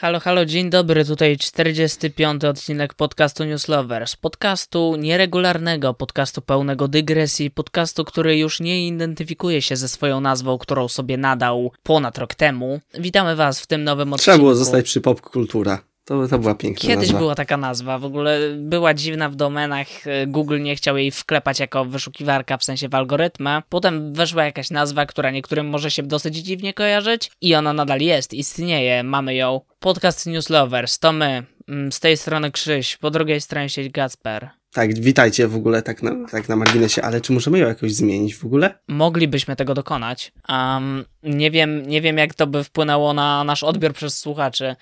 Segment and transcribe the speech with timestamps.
[0.00, 2.44] Halo, halo, dzień dobry, tutaj 45.
[2.44, 4.16] odcinek podcastu Newslovers.
[4.16, 10.88] Podcastu nieregularnego, podcastu pełnego dygresji, podcastu, który już nie identyfikuje się ze swoją nazwą, którą
[10.88, 12.80] sobie nadał ponad rok temu.
[12.94, 14.22] Witamy Was w tym nowym odcinku.
[14.22, 15.80] Trzeba było zostać przy popkultura.
[16.08, 17.18] To, to była piękna Kiedyś nazwa.
[17.18, 19.86] była taka nazwa, w ogóle była dziwna w domenach,
[20.26, 23.62] Google nie chciał jej wklepać jako wyszukiwarka, w sensie w algorytmę.
[23.68, 28.34] Potem weszła jakaś nazwa, która niektórym może się dosyć dziwnie kojarzyć i ona nadal jest,
[28.34, 29.60] istnieje, mamy ją.
[29.80, 34.50] Podcast Newslovers, to my, Mm, z tej strony Krzyś, po drugiej stronie sieć Gacper.
[34.72, 38.34] Tak, witajcie w ogóle tak na, tak na marginesie, ale czy możemy ją jakoś zmienić
[38.34, 38.78] w ogóle?
[38.88, 40.32] Moglibyśmy tego dokonać.
[40.48, 44.76] Um, nie, wiem, nie wiem, jak to by wpłynęło na nasz odbiór przez słuchaczy.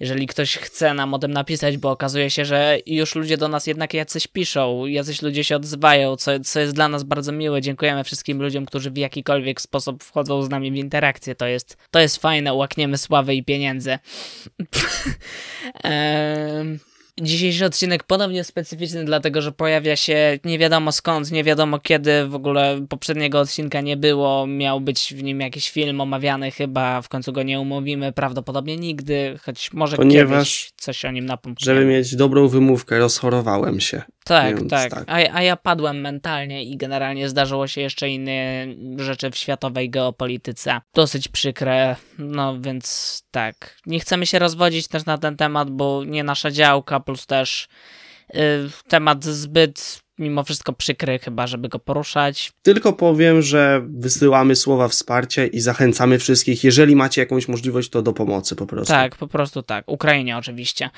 [0.00, 3.66] Jeżeli ktoś chce nam o tym napisać, bo okazuje się, że już ludzie do nas
[3.66, 7.60] jednak jacyś piszą, jacyś ludzie się odzywają, co, co jest dla nas bardzo miłe.
[7.60, 11.34] Dziękujemy wszystkim ludziom, którzy w jakikolwiek sposób wchodzą z nami w interakcję.
[11.34, 13.98] To jest, to jest fajne, łakniemy sławy i pieniędzy.
[15.84, 16.78] um,
[17.20, 22.34] Dzisiejszy odcinek ponownie specyficzny, dlatego że pojawia się nie wiadomo skąd, nie wiadomo kiedy, w
[22.34, 27.32] ogóle poprzedniego odcinka nie było, miał być w nim jakiś film omawiany, chyba w końcu
[27.32, 31.80] go nie umówimy, prawdopodobnie nigdy, choć może Ponieważ, kiedyś coś o nim napomkniemy.
[31.80, 34.02] Żeby mieć dobrą wymówkę, rozchorowałem się.
[34.24, 35.04] Tak, tak, tak.
[35.06, 38.66] A, a ja padłem mentalnie i generalnie zdarzyło się jeszcze inne
[38.96, 40.80] rzeczy w światowej geopolityce.
[40.94, 43.76] Dosyć przykre, no więc tak.
[43.86, 47.68] Nie chcemy się rozwodzić też na ten temat, bo nie nasza działka, plus też
[48.34, 48.38] y,
[48.88, 52.52] temat zbyt mimo wszystko przykry chyba, żeby go poruszać.
[52.62, 58.12] Tylko powiem, że wysyłamy słowa wsparcia i zachęcamy wszystkich, jeżeli macie jakąś możliwość, to do
[58.12, 58.94] pomocy po prostu.
[58.94, 59.84] Tak, po prostu tak.
[59.86, 60.90] Ukrainie oczywiście.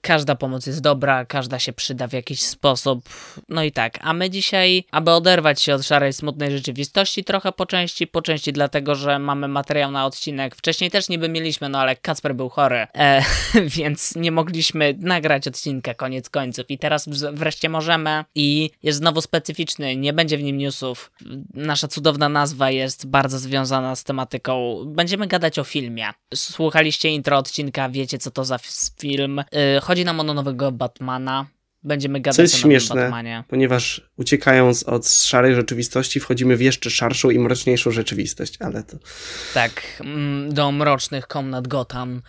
[0.00, 3.08] Każda pomoc jest dobra, każda się przyda w jakiś sposób.
[3.48, 7.66] No i tak, a my dzisiaj, aby oderwać się od szarej, smutnej rzeczywistości, trochę po
[7.66, 10.56] części, po części dlatego, że mamy materiał na odcinek.
[10.56, 13.22] Wcześniej też niby mieliśmy, no ale Kacper był chory, e,
[13.76, 16.70] więc nie mogliśmy nagrać odcinka koniec końców.
[16.70, 21.12] I teraz wreszcie możemy i jest znowu specyficzny, nie będzie w nim newsów.
[21.54, 24.84] Nasza cudowna nazwa jest bardzo związana z tematyką.
[24.86, 26.08] Będziemy gadać o filmie.
[26.34, 28.58] Słuchaliście intro odcinka, wiecie co to za
[29.00, 29.42] film.
[29.52, 31.46] Yy, chodzi nam o nowego Batmana.
[31.82, 33.44] Będziemy gadać Co jest o śmieszne, Batmanie.
[33.48, 38.96] ponieważ uciekając od szarej rzeczywistości, wchodzimy w jeszcze szarszą i mroczniejszą rzeczywistość, ale to...
[39.54, 42.22] Tak, mm, do mrocznych komnat Gotham.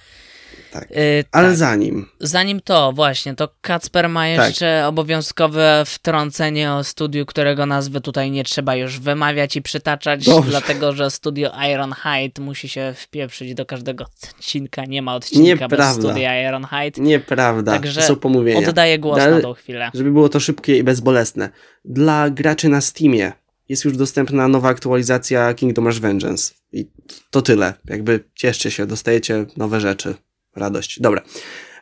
[0.72, 0.90] Tak.
[0.92, 0.98] Yy,
[1.32, 1.58] Ale tak.
[1.58, 2.06] zanim.
[2.20, 4.48] Zanim to, właśnie, to Kacper ma Tak.
[4.48, 10.50] jeszcze obowiązkowe wtrącenie o studiu, którego nazwy tutaj nie trzeba już wymawiać i przytaczać, Dobrze.
[10.50, 14.86] dlatego że studio Ironhide musi się wpieprzyć do każdego odcinka.
[14.86, 16.02] Nie ma odcinka bez Nieprawda.
[16.02, 17.02] studia Ironhide.
[17.02, 18.70] Nieprawda, Także są pomówienia.
[18.70, 19.92] Oddaję głos Dal- na tą chwilę.
[19.94, 21.50] Żeby było to szybkie i bezbolesne.
[21.86, 23.32] Dla graczy na Steamie
[23.70, 26.54] jest już dostępna nowa aktualizacja Kingdom Hearts Vengeance.
[26.72, 26.90] I
[27.32, 27.74] to tyle.
[27.86, 30.16] Jakby cieszcie się, dostajecie nowe rzeczy.
[30.56, 31.00] Radość.
[31.00, 31.22] Dobra.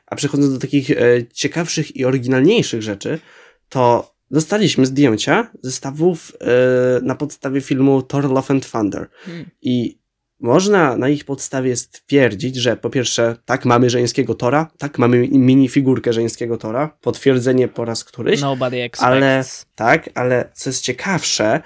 [0.06, 0.96] A przechodząc do takich e,
[1.34, 3.20] ciekawszych i oryginalniejszych rzeczy,
[3.70, 6.46] to dostaliśmy zdjęcia zestawów e,
[7.02, 9.10] na podstawie filmu Thor Love and Thunder.
[9.26, 9.46] Hmm.
[9.62, 10.00] I
[10.40, 16.14] można na ich podstawie stwierdzić, że po pierwsze, tak, mamy żeńskiego Tora, tak, mamy minifigurkę
[16.14, 19.04] żeńskiego Tora, potwierdzenie po raz któryś, Nobody expects.
[19.04, 19.44] ale
[19.76, 21.62] tak, ale co jest ciekawsze,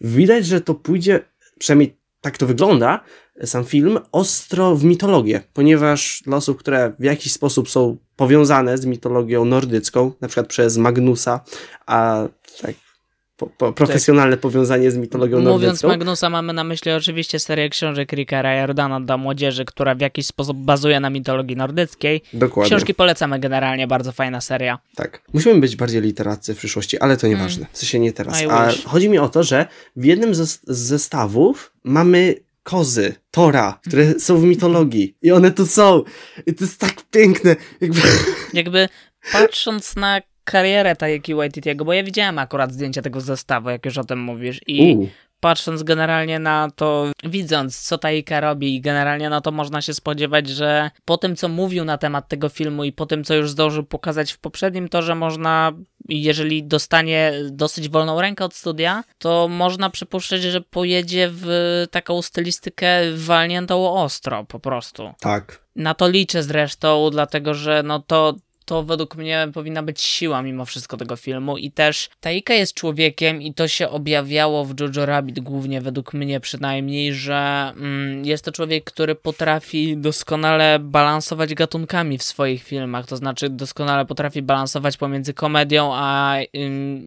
[0.00, 1.20] widać, że to pójdzie,
[1.58, 3.04] przynajmniej tak to wygląda,
[3.44, 8.86] sam film, ostro w mitologię, ponieważ dla osób, które w jakiś sposób są powiązane z
[8.86, 11.40] mitologią nordycką, na przykład przez Magnusa,
[11.86, 12.28] a
[12.62, 12.74] tak
[13.36, 15.88] po, po, profesjonalne powiązanie z mitologią Mówiąc nordycką.
[15.88, 20.56] Magnusa, mamy na myśli oczywiście serię książek Rickera Jordana dla młodzieży, która w jakiś sposób
[20.56, 22.22] bazuje na mitologii nordyckiej.
[22.32, 22.70] Dokładnie.
[22.70, 24.78] Książki polecamy generalnie, bardzo fajna seria.
[24.96, 25.22] Tak.
[25.32, 27.66] Musimy być bardziej literaccy w przyszłości, ale to nieważne.
[27.72, 28.42] W sensie nie teraz.
[28.42, 29.66] I A chodzi mi o to, że
[29.96, 32.34] w jednym ze, z zestawów mamy
[32.64, 35.16] kozy, Tora, które są w mitologii.
[35.22, 36.02] I one tu są.
[36.46, 37.56] I to jest tak piękne.
[37.80, 38.00] Jakby...
[38.52, 38.88] Jakby
[39.32, 44.04] patrząc na karierę Taiki Waititiego, bo ja widziałem akurat zdjęcia tego zestawu, jak już o
[44.04, 45.08] tym mówisz, i U,
[45.44, 50.90] patrząc generalnie na to, widząc co Taika robi, generalnie na to można się spodziewać, że
[51.04, 54.32] po tym, co mówił na temat tego filmu i po tym, co już zdążył pokazać
[54.32, 55.72] w poprzednim, to, że można,
[56.08, 61.46] jeżeli dostanie dosyć wolną rękę od studia, to można przypuszczać, że pojedzie w
[61.90, 65.12] taką stylistykę walniętą ostro po prostu.
[65.20, 65.64] tak.
[65.76, 70.64] Na to liczę zresztą, dlatego że no to to według mnie powinna być siła mimo
[70.64, 75.40] wszystko tego filmu i też Taika jest człowiekiem i to się objawiało w Jojo Rabbit
[75.40, 82.22] głównie według mnie przynajmniej, że mm, jest to człowiek, który potrafi doskonale balansować gatunkami w
[82.22, 86.36] swoich filmach, to znaczy doskonale potrafi balansować pomiędzy komedią a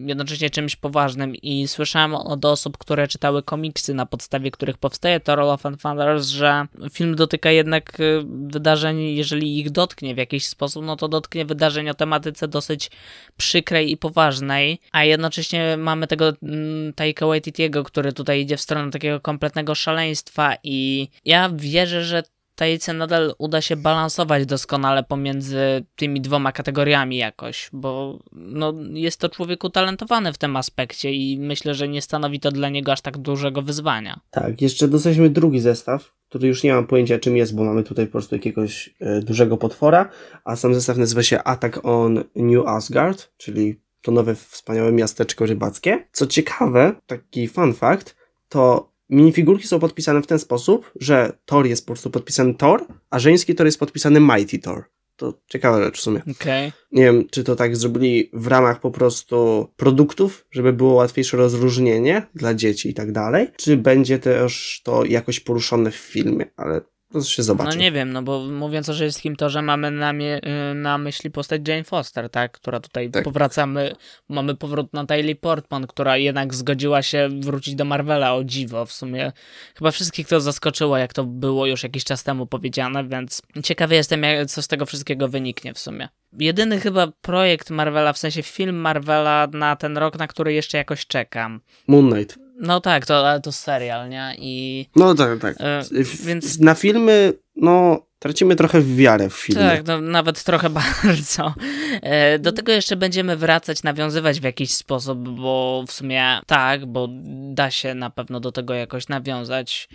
[0.06, 1.36] jednocześnie czymś poważnym.
[1.36, 6.28] I słyszałem od osób, które czytały komiksy, na podstawie których powstaje to Roll of Thunders,
[6.28, 11.46] że film dotyka jednak y, wydarzeń, jeżeli ich dotknie w jakiś sposób, no to dotknie
[11.48, 12.92] wydarzeń o tematyce dosyć
[13.38, 18.92] przykrej i poważnej, a jednocześnie mamy tego mm, Taika Waititiego, który tutaj idzie w stronę
[18.92, 22.24] takiego kompletnego szaleństwa i ja wierzę, że
[22.58, 29.30] Taice nadal uda się balansować doskonale pomiędzy tymi dwoma kategoriami jakoś, bo no, jest to
[29.30, 33.18] człowiek utalentowany w tym aspekcie i myślę, że nie stanowi to dla niego aż tak
[33.18, 34.20] dużego wyzwania.
[34.32, 38.06] Tak, jeszcze dostaliśmy drugi zestaw, który już nie mam pojęcia czym jest, bo mamy tutaj
[38.06, 40.10] po prostu jakiegoś e, dużego potwora,
[40.44, 46.08] a sam zestaw nazywa się Attack on New Asgard, czyli to nowe wspaniałe miasteczko rybackie.
[46.12, 48.16] Co ciekawe, taki fun fact,
[48.50, 53.20] to minifigurki są podpisane w ten sposób, że Thor jest po prostu podpisany Thor, a
[53.20, 54.84] żeński Thor jest podpisany Mighty Thor.
[55.18, 56.22] To ciekawa rzecz w sumie.
[56.42, 56.72] Okay.
[56.92, 62.28] Nie wiem, czy to tak zrobili w ramach po prostu produktów, żeby było łatwiejsze rozróżnienie
[62.36, 66.82] dla dzieci i tak dalej, czy będzie też to jakoś poruszone w filmie, ale
[67.14, 67.78] to się zobaczy.
[67.78, 71.32] No nie wiem, no bo mówiąc o żeńskim torze mamy na, mie- y, na myśli
[71.32, 72.52] postać Jane Foster, tak?
[72.52, 73.24] Która tutaj tak.
[73.24, 73.96] powracamy,
[74.30, 78.92] mamy powrót na Natalie Portman, która jednak zgodziła się wrócić do Marvela, o dziwo w
[78.92, 79.32] sumie.
[79.78, 84.24] Chyba wszystkich to zaskoczyło, jak to było już jakiś czas temu powiedziane, więc ciekawy jestem,
[84.24, 86.10] jak, co z tego wszystkiego wyniknie w sumie.
[86.40, 91.08] Jedyny chyba projekt Marvela, w sensie film Marvela na ten rok, na który jeszcze jakoś
[91.08, 91.62] czekam.
[91.88, 92.47] Moon Knight.
[92.60, 94.36] No tak, to, ale to serial, nie?
[94.38, 95.56] I, no tak, tak.
[95.60, 95.84] E,
[96.26, 96.60] więc...
[96.60, 99.62] Na filmy, no, tracimy trochę wiarę w filmy.
[99.62, 100.70] Tak, no, nawet trochę
[101.04, 101.54] bardzo.
[102.02, 107.08] E, do tego jeszcze będziemy wracać, nawiązywać w jakiś sposób, bo w sumie tak, bo
[107.54, 109.90] da się na pewno do tego jakoś nawiązać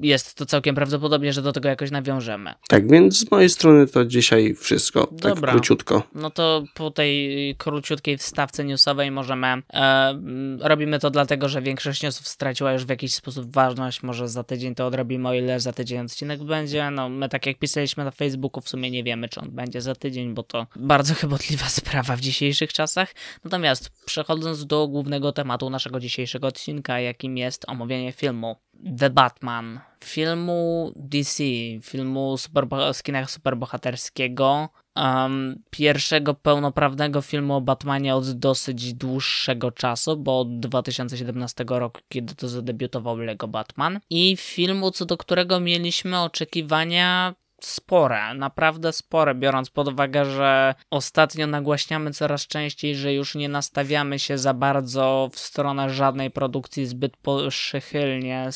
[0.00, 2.54] jest to całkiem prawdopodobnie, że do tego jakoś nawiążemy.
[2.68, 5.06] Tak, więc z mojej strony to dzisiaj wszystko.
[5.06, 5.34] Tak Dobra.
[5.34, 6.02] Tak króciutko.
[6.14, 9.46] No to po tej króciutkiej wstawce newsowej możemy.
[9.72, 10.20] E,
[10.60, 14.02] robimy to dlatego, że większość newsów straciła już w jakiś sposób ważność.
[14.02, 16.90] Może za tydzień to odrobimy, o ile za tydzień odcinek będzie.
[16.90, 19.94] No, my tak jak pisaliśmy na Facebooku, w sumie nie wiemy, czy on będzie za
[19.94, 23.14] tydzień, bo to bardzo chybotliwa sprawa w dzisiejszych czasach.
[23.44, 28.56] Natomiast przechodząc do głównego tematu naszego dzisiejszego odcinka, jakim jest omówienie filmu
[28.98, 31.44] The Batman, filmu DC,
[31.82, 40.40] filmu super, z superbohaterskiego, um, pierwszego pełnoprawnego filmu o Batmanie od dosyć dłuższego czasu, bo
[40.40, 47.34] od 2017 roku, kiedy to zadebiutował Lego Batman, i filmu, co do którego mieliśmy oczekiwania
[47.64, 54.18] spore, naprawdę spore, biorąc pod uwagę, że ostatnio nagłaśniamy coraz częściej, że już nie nastawiamy
[54.18, 57.16] się za bardzo w stronę żadnej produkcji zbyt
[57.48, 58.48] przychylnie,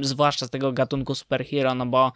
[0.00, 2.12] zwłaszcza z tego gatunku superhero, no bo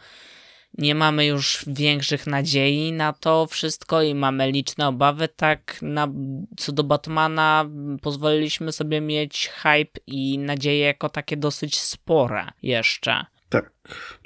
[0.78, 6.08] nie mamy już większych nadziei na to wszystko i mamy liczne obawy, tak na,
[6.56, 7.70] co do Batmana
[8.02, 13.24] pozwoliliśmy sobie mieć hype i nadzieje jako takie dosyć spore jeszcze.
[13.48, 13.72] Tak.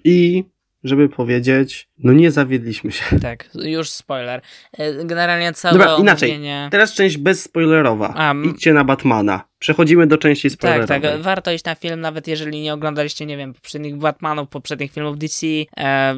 [0.04, 0.44] I
[0.84, 3.18] żeby powiedzieć, no nie zawiedliśmy się.
[3.20, 4.40] Tak, już spoiler.
[4.72, 6.30] E, generalnie całe Dobra, inaczej.
[6.30, 6.68] Omówienie...
[6.70, 8.14] Teraz część bezspoilerowa.
[8.16, 9.51] A, Idźcie na Batmana.
[9.62, 11.00] Przechodzimy do części spoilerowej.
[11.00, 11.22] Tak, tak.
[11.22, 15.46] Warto iść na film, nawet jeżeli nie oglądaliście, nie wiem, poprzednich Batmanów, poprzednich filmów DC,
[15.46, 16.14] e,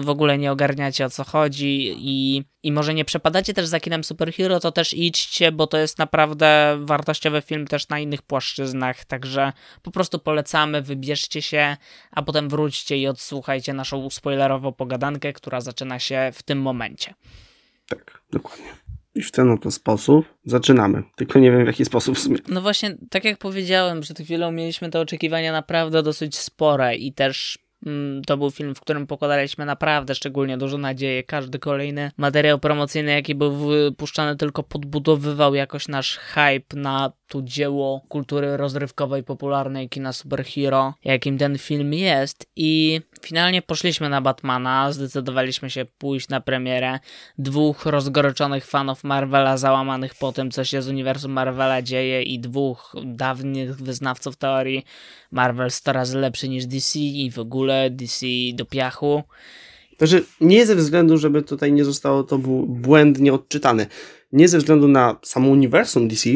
[0.00, 4.04] w ogóle nie ogarniacie o co chodzi i, i może nie przepadacie też za kinem
[4.04, 9.52] superhero, to też idźcie, bo to jest naprawdę wartościowy film też na innych płaszczyznach, także
[9.82, 11.76] po prostu polecamy, wybierzcie się,
[12.10, 17.14] a potem wróćcie i odsłuchajcie naszą spoilerową pogadankę, która zaczyna się w tym momencie.
[17.88, 18.87] Tak, dokładnie.
[19.18, 21.02] I w ten oto sposób zaczynamy.
[21.16, 22.36] Tylko nie wiem w jaki sposób w sumie.
[22.48, 27.58] No właśnie, tak jak powiedziałem, przed chwilą mieliśmy te oczekiwania naprawdę dosyć spore i też
[27.86, 31.24] mm, to był film, w którym pokładaliśmy naprawdę szczególnie dużo nadziei.
[31.24, 38.02] Każdy kolejny materiał promocyjny, jaki był wypuszczany, tylko podbudowywał jakoś nasz hype na to dzieło
[38.08, 42.46] kultury rozrywkowej, popularnej kina superhero, jakim ten film jest.
[42.56, 46.98] I finalnie poszliśmy na Batmana, zdecydowaliśmy się pójść na premierę
[47.38, 52.94] dwóch rozgoryczonych fanów Marvela, załamanych po tym, co się z uniwersum Marvela dzieje, i dwóch
[53.04, 54.84] dawnych wyznawców teorii
[55.30, 59.22] Marvel 100 razy lepszy niż DC i w ogóle DC do piachu.
[59.98, 63.86] Także nie ze względu, żeby tutaj nie zostało to błędnie odczytane.
[64.32, 66.30] Nie ze względu na samo uniwersum DC,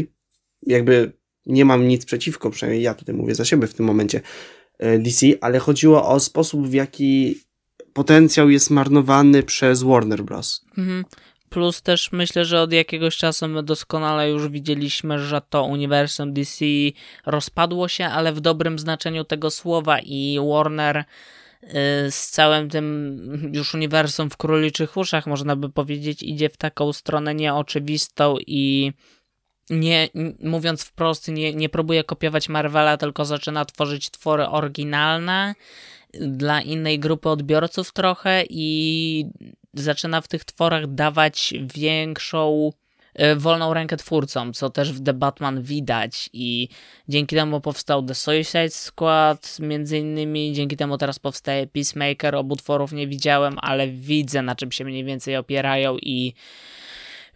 [0.66, 1.12] jakby
[1.46, 4.20] nie mam nic przeciwko, przynajmniej ja tutaj mówię za siebie w tym momencie
[4.98, 7.34] DC, ale chodziło o sposób, w jaki
[7.92, 10.64] potencjał jest marnowany przez Warner Bros.
[10.78, 11.04] Mhm.
[11.50, 16.64] plus też myślę, że od jakiegoś czasu my doskonale już widzieliśmy, że to uniwersum DC
[17.26, 21.04] rozpadło się, ale w dobrym znaczeniu tego słowa i Warner y,
[22.10, 27.34] z całym tym już uniwersum w króliczych uszach, można by powiedzieć, idzie w taką stronę
[27.34, 28.92] nieoczywistą i
[29.72, 30.08] nie,
[30.40, 35.54] mówiąc wprost, nie, nie próbuje kopiować Marvela, tylko zaczyna tworzyć twory oryginalne
[36.20, 39.26] dla innej grupy odbiorców trochę i
[39.74, 42.72] zaczyna w tych tworach dawać większą
[43.14, 46.30] e, wolną rękę twórcom, co też w The Batman widać.
[46.32, 46.68] I
[47.08, 52.92] dzięki temu powstał The Suicide Squad, między innymi, dzięki temu teraz powstaje Peacemaker, obu tworów
[52.92, 56.34] nie widziałem, ale widzę na czym się mniej więcej opierają i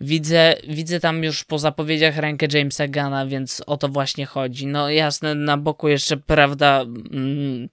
[0.00, 4.66] widzę, widzę tam już po zapowiedziach rękę Jamesa Gana, więc o to właśnie chodzi.
[4.66, 7.68] No jasne, na boku jeszcze, prawda, mm,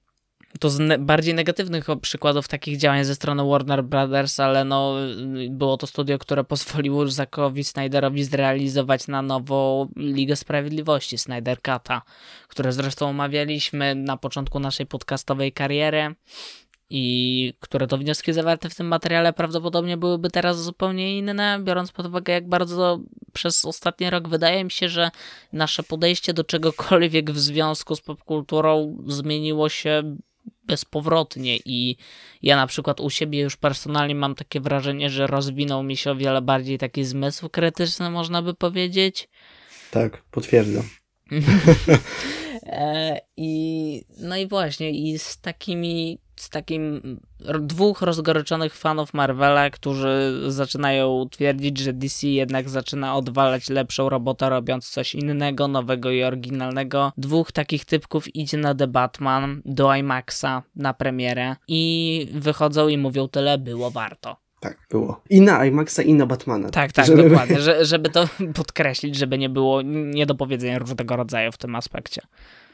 [0.60, 4.96] to z ne bardziej negatywnych przykładów takich działań ze strony Warner Brothers, ale no
[5.50, 12.02] było to studio, które pozwoliło Zackowi Snyderowi zrealizować na nowo Ligę Sprawiedliwości Snyder Cut'a,
[12.48, 16.16] które zresztą omawialiśmy na początku naszej podcastowej kariery
[16.90, 22.06] i które to wnioski zawarte w tym materiale prawdopodobnie byłyby teraz zupełnie inne, biorąc pod
[22.06, 23.00] uwagę, jak bardzo
[23.34, 25.12] przez ostatni rok wydaje mi się, że
[25.54, 30.18] nasze podejście do czegokolwiek w związku z popkulturą zmieniło się
[30.66, 31.98] bezpowrotnie i
[32.42, 36.16] ja na przykład u siebie już personalnie mam takie wrażenie, że rozwinął mi się o
[36.16, 39.30] wiele bardziej taki zmysł krytyczny, można by powiedzieć.
[39.92, 40.84] Tak, potwierdzam.
[42.66, 47.02] E, I no i właśnie, i z takimi z takim
[47.60, 54.90] dwóch rozgoryczonych fanów Marvela, którzy zaczynają twierdzić, że DC jednak zaczyna odwalać lepszą robotę, robiąc
[54.90, 57.12] coś innego, nowego i oryginalnego.
[57.18, 63.28] Dwóch takich typków idzie na The Batman do IMAXa na premierę i wychodzą i mówią
[63.28, 64.44] tyle, było warto.
[64.64, 65.22] Tak, było.
[65.30, 66.70] I na IMAXa, i na Batmana.
[66.70, 67.30] Tak, tak, żeby...
[67.30, 67.62] dokładnie.
[67.62, 72.22] Że, żeby to podkreślić, żeby nie było niedopowiedzenia różnego rodzaju w tym aspekcie.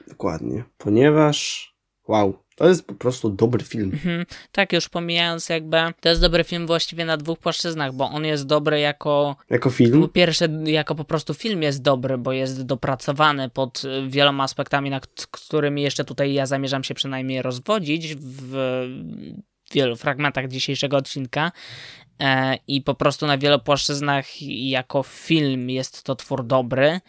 [0.08, 0.63] Dokładnie.
[0.78, 1.70] Ponieważ,
[2.08, 3.92] wow, to jest po prostu dobry film.
[3.94, 4.25] Mhm.
[4.51, 8.46] Tak, już pomijając jakby, to jest dobry film właściwie na dwóch płaszczyznach, bo on jest
[8.46, 9.36] dobry jako...
[9.50, 10.01] Jako film?
[10.01, 15.08] Po pierwsze, jako po prostu film jest dobry, bo jest dopracowany pod wieloma aspektami, nad
[15.32, 18.56] którymi jeszcze tutaj ja zamierzam się przynajmniej rozwodzić w
[19.74, 21.51] wielu fragmentach dzisiejszego odcinka
[22.20, 27.00] e, i po prostu na wielu płaszczyznach jako film jest to twór dobry,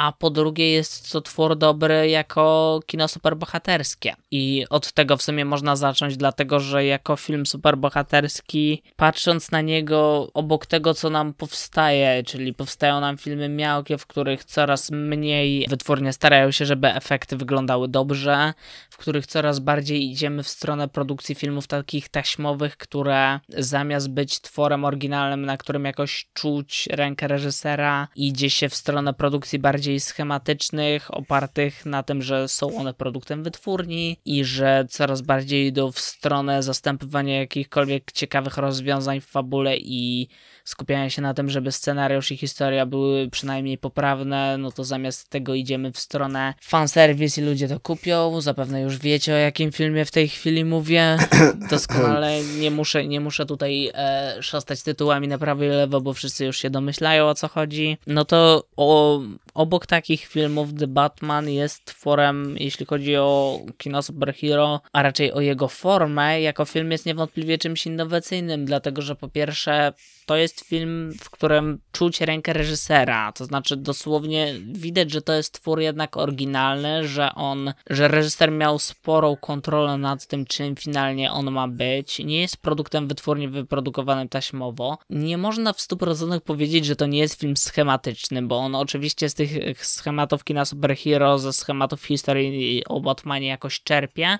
[0.00, 4.14] a po drugie jest to twór dobry jako kino superbohaterskie.
[4.30, 10.30] I od tego w sumie można zacząć, dlatego że jako film superbohaterski, patrząc na niego
[10.34, 16.12] obok tego, co nam powstaje, czyli powstają nam filmy miałkie, w których coraz mniej wytwórnie
[16.12, 18.54] starają się, żeby efekty wyglądały dobrze,
[18.90, 24.84] w których coraz bardziej idziemy w stronę produkcji filmów takich taśmowych, które zamiast być tworem
[24.84, 31.14] oryginalnym, na którym jakoś czuć rękę reżysera, idzie się w stronę produkcji bardziej bardziej schematycznych,
[31.14, 36.62] opartych na tym, że są one produktem wytwórni i że coraz bardziej idą w stronę
[36.62, 40.28] zastępowania jakichkolwiek ciekawych rozwiązań w fabule i
[40.64, 45.54] skupiania się na tym, żeby scenariusz i historia były przynajmniej poprawne, no to zamiast tego
[45.54, 48.40] idziemy w stronę fanservice i ludzie to kupią.
[48.40, 51.16] Zapewne już wiecie o jakim filmie w tej chwili mówię.
[51.70, 56.44] Doskonale nie muszę, nie muszę tutaj e, szastać tytułami na prawo i lewo, bo wszyscy
[56.44, 57.96] już się domyślają o co chodzi.
[58.06, 59.20] No to o,
[59.54, 65.40] obok takich filmów The Batman jest tworem, jeśli chodzi o kino superhero, a raczej o
[65.40, 69.92] jego formę, jako film jest niewątpliwie czymś innowacyjnym, dlatego że po pierwsze
[70.30, 75.52] to jest film, w którym czuć rękę reżysera, to znaczy dosłownie widać, że to jest
[75.52, 81.50] twór jednak oryginalny, że on, że reżyser miał sporą kontrolę nad tym, czym finalnie on
[81.50, 82.18] ma być.
[82.18, 84.98] Nie jest produktem wytwórnie wyprodukowanym taśmowo.
[85.10, 89.34] Nie można w 100% powiedzieć, że to nie jest film schematyczny, bo on oczywiście z
[89.34, 94.38] tych schematów kina superhero, ze schematów historii o Batmanie jakoś czerpie,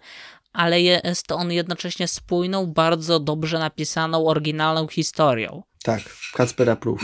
[0.53, 5.63] ale jest on jednocześnie spójną, bardzo dobrze napisaną, oryginalną historią.
[5.83, 7.01] Tak, Kacper approve.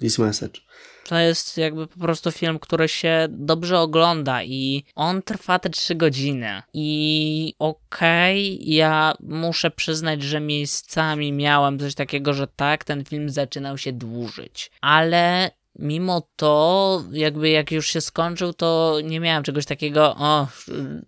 [0.00, 0.60] This message.
[1.04, 5.94] To jest jakby po prostu film, który się dobrze ogląda i on trwa te trzy
[5.94, 6.62] godziny.
[6.74, 13.30] I okej, okay, ja muszę przyznać, że miejscami miałem coś takiego, że tak, ten film
[13.30, 14.70] zaczynał się dłużyć.
[14.80, 20.48] Ale mimo to, jakby jak już się skończył, to nie miałem czegoś takiego, o,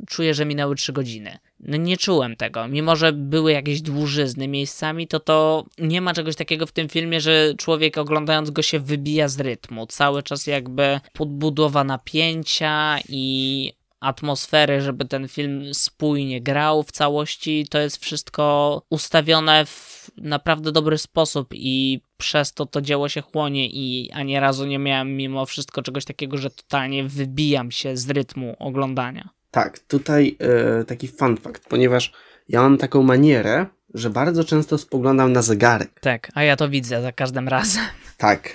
[0.08, 1.38] czuję, że minęły trzy godziny.
[1.60, 2.68] No nie czułem tego.
[2.68, 7.20] Mimo, że były jakieś dłużyzny miejscami, to to nie ma czegoś takiego w tym filmie,
[7.20, 9.86] że człowiek oglądając go się wybija z rytmu.
[9.86, 17.66] Cały czas jakby podbudowa napięcia i atmosfery, żeby ten film spójnie grał w całości.
[17.70, 23.66] To jest wszystko ustawione w naprawdę dobry sposób i przez to to dzieło się chłonie
[23.66, 28.56] i ani razu nie miałem mimo wszystko czegoś takiego, że totalnie wybijam się z rytmu
[28.58, 29.35] oglądania.
[29.56, 30.36] Tak, tutaj
[30.80, 32.12] e, taki fun fact, ponieważ
[32.48, 36.00] ja mam taką manierę, że bardzo często spoglądam na zegarek.
[36.00, 37.82] Tak, a ja to widzę za każdym razem.
[38.16, 38.50] Tak,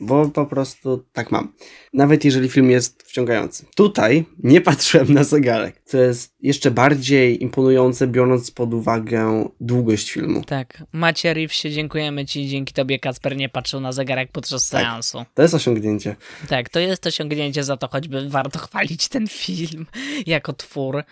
[0.00, 1.52] bo po prostu tak mam.
[1.92, 3.64] Nawet jeżeli film jest wciągający.
[3.74, 10.44] Tutaj nie patrzyłem na zegarek, co jest jeszcze bardziej imponujące, biorąc pod uwagę długość filmu.
[10.44, 15.24] Tak, Macie Reevesie, dziękujemy Ci, dzięki Tobie Kacper nie patrzył na zegarek podczas tak, seansu.
[15.34, 16.16] To jest osiągnięcie.
[16.48, 19.86] Tak, to jest osiągnięcie, za to choćby warto chwalić ten film
[20.26, 21.02] jako twór.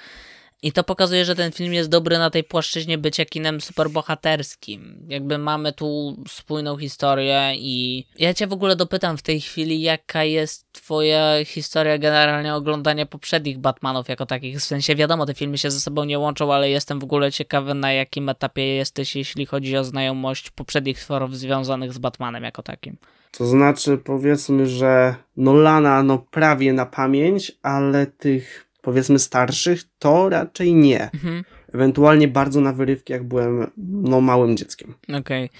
[0.62, 5.06] I to pokazuje, że ten film jest dobry na tej płaszczyźnie bycia kinem superbohaterskim.
[5.08, 10.24] Jakby mamy tu spójną historię i ja cię w ogóle dopytam w tej chwili, jaka
[10.24, 14.56] jest twoja historia generalnie oglądania poprzednich Batmanów jako takich.
[14.56, 17.74] W sensie wiadomo, te filmy się ze sobą nie łączą, ale jestem w ogóle ciekawy
[17.74, 22.96] na jakim etapie jesteś, jeśli chodzi o znajomość poprzednich tworów związanych z Batmanem jako takim.
[23.32, 30.74] To znaczy powiedzmy, że Nolana no prawie na pamięć, ale tych powiedzmy starszych, to raczej
[30.74, 31.10] nie.
[31.14, 31.44] Mhm.
[31.74, 34.94] Ewentualnie bardzo na wyrywki, jak byłem no, małym dzieckiem.
[35.18, 35.50] Okej.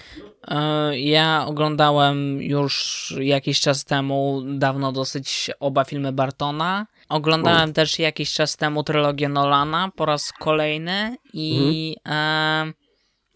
[0.43, 0.57] Okay.
[0.57, 6.87] E, ja oglądałem już jakiś czas temu, dawno dosyć, oba filmy Bartona.
[7.09, 12.69] Oglądałem też jakiś czas temu trylogię Nolana po raz kolejny i mhm.
[12.69, 12.88] e,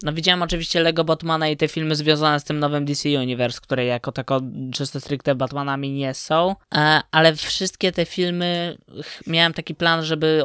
[0.04, 3.84] no widziałem oczywiście Lego Batmana i te filmy związane z tym nowym DC Universe, które
[3.84, 4.40] jako tako
[4.72, 8.76] czysto stricte Batmanami nie są, e, ale wszystkie te filmy
[9.26, 10.42] miałem taki plan, żeby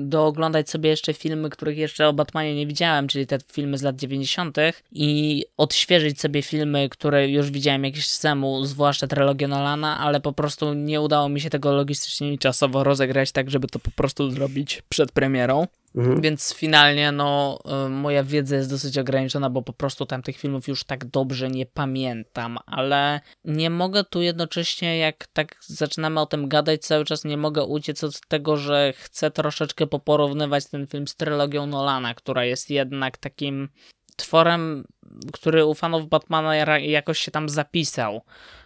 [0.00, 3.96] dooglądać sobie jeszcze filmy, których jeszcze o Batmanie nie widziałem, czyli te filmy z lat
[3.96, 4.56] 90.
[4.92, 10.32] i odświeżyć sobie filmy, które już widziałem jakiś czas temu, zwłaszcza trylogię Nolana, ale po
[10.32, 14.30] prostu nie udało mi się tego logistycznie i czasowo rozegrać tak, żeby to po prostu
[14.30, 15.66] zrobić przed premierą.
[15.94, 16.20] Mhm.
[16.20, 20.68] Więc finalnie, no, y, moja wiedza jest dosyć ograniczona, bo po prostu tam tych filmów
[20.68, 26.48] już tak dobrze nie pamiętam, ale nie mogę tu jednocześnie, jak tak zaczynamy o tym
[26.48, 31.16] gadać cały czas, nie mogę uciec od tego, że chcę troszeczkę poporównywać ten film z
[31.16, 33.68] trylogią Nolana, która jest jednak takim
[34.16, 34.84] tworem,
[35.32, 38.22] który u fanów Batmana jakoś się tam zapisał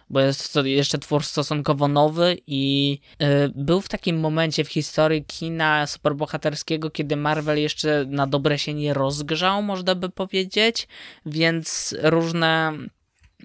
[0.09, 5.25] bo jest to jeszcze twór stosunkowo nowy i yy, był w takim momencie w historii
[5.25, 10.87] kina superbohaterskiego, kiedy Marvel jeszcze na dobre się nie rozgrzał, można by powiedzieć,
[11.25, 12.73] więc różne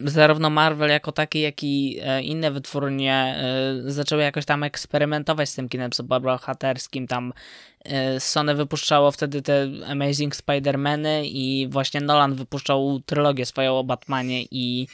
[0.05, 5.55] zarówno Marvel jako taki, jak i e, inne wytwórnie e, zaczęły jakoś tam eksperymentować z
[5.55, 7.07] tym kinem superbohaterskim.
[7.07, 7.33] Tam
[8.19, 14.87] Sony wypuszczało wtedy te Amazing Spider-Many i właśnie Nolan wypuszczał trylogię swoją o Batmanie i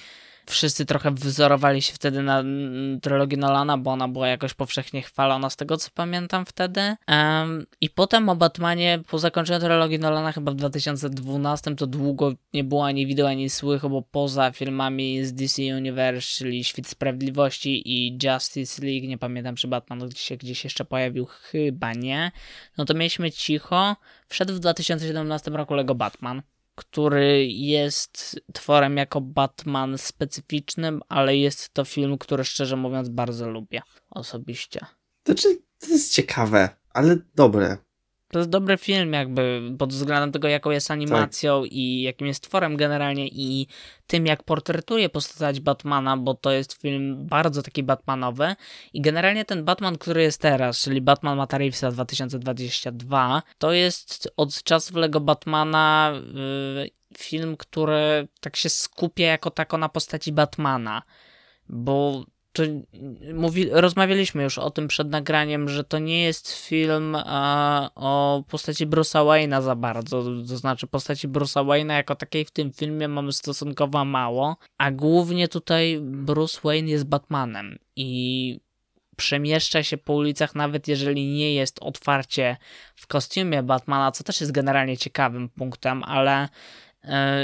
[0.47, 2.45] wszyscy trochę wzorowali się wtedy na
[3.03, 6.97] trylogii Nolana, bo ona była jakoś powszechnie chwalona z tego co pamiętam wtedy.
[7.09, 12.65] Um, I potem o Batmanie po zakończeniu trylogii Nolana chyba w 2012 to długo nie
[12.65, 18.19] było ani wideo, ani słychu, bo poza filmami z DC Universe, czyli Świt Sprawiedliwości i
[18.25, 22.33] Justice League, nie pamiętam czy Batman gdzieś gdzieś jeszcze pojawił, chyba nie,
[22.79, 23.97] no to mieliśmy cicho.
[24.29, 26.43] Wszedł w 2017 roku Lego Batman
[26.77, 33.83] który jest tworem jako Batman specyficznym, ale jest to film, który szczerze mówiąc bardzo lubię
[34.11, 34.81] osobiście.
[35.25, 37.77] Znaczy, to jest ciekawe, ale dobre.
[38.29, 41.73] To jest dobry film, jakby pod względem tego, jaką jest animacją tak.
[41.73, 43.67] i jakim jest tworem generalnie i
[44.07, 48.57] tym, jak portretuje postać Batmana, bo to jest film bardzo taki Batmanowy.
[48.93, 54.63] I generalnie ten Batman, który jest teraz, czyli Batman Mata Reevesa 2022, to jest od
[54.63, 61.03] czasów Lego Batmana yy, film, który tak się skupia jako tako na postaci Batmana.
[61.69, 62.25] Bo
[62.57, 62.63] to
[63.35, 68.87] mówi, rozmawialiśmy już o tym przed nagraniem, że to nie jest film a, o postaci
[68.87, 70.23] Bruce'a Wayne'a za bardzo.
[70.23, 75.49] To znaczy, postaci Bruce'a Wayne'a jako takiej w tym filmie mamy stosunkowo mało, a głównie
[75.49, 78.61] tutaj Bruce Wayne jest Batmanem i
[79.17, 82.57] przemieszcza się po ulicach, nawet jeżeli nie jest otwarcie
[82.97, 86.49] w kostiumie Batmana, co też jest generalnie ciekawym punktem, ale e,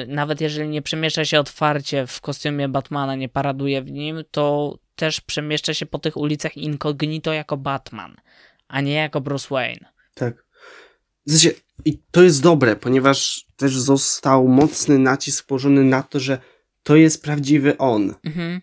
[0.09, 5.21] nawet jeżeli nie przemieszcza się otwarcie w kostiumie Batmana, nie paraduje w nim, to też
[5.21, 8.17] przemieszcza się po tych ulicach incognito jako Batman,
[8.69, 9.89] a nie jako Bruce Wayne.
[10.15, 10.45] Tak.
[11.85, 16.39] I to jest dobre, ponieważ też został mocny nacisk położony na to, że
[16.83, 18.15] to jest prawdziwy on.
[18.25, 18.61] Mhm.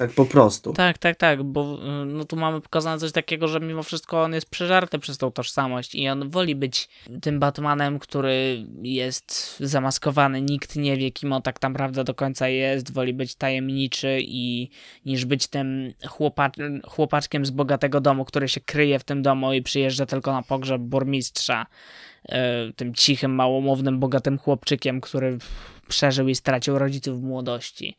[0.00, 0.72] Tak po prostu.
[0.72, 4.34] Tak, tak, tak, bo y, no tu mamy pokazane coś takiego, że mimo wszystko on
[4.34, 6.88] jest przeżarty przez tą tożsamość i on woli być
[7.22, 12.92] tym Batmanem, który jest zamaskowany, nikt nie wie kim on tak naprawdę do końca jest,
[12.92, 14.70] woli być tajemniczy i
[15.06, 16.50] niż być tym chłopa
[16.88, 20.82] chłopaczkiem z bogatego domu, który się kryje w tym domu i przyjeżdża tylko na pogrzeb
[20.82, 21.66] burmistrza,
[22.24, 22.28] y,
[22.76, 25.38] tym cichym, małomównym, bogatym chłopczykiem, który
[25.88, 27.96] przeżył i stracił rodziców w młodości.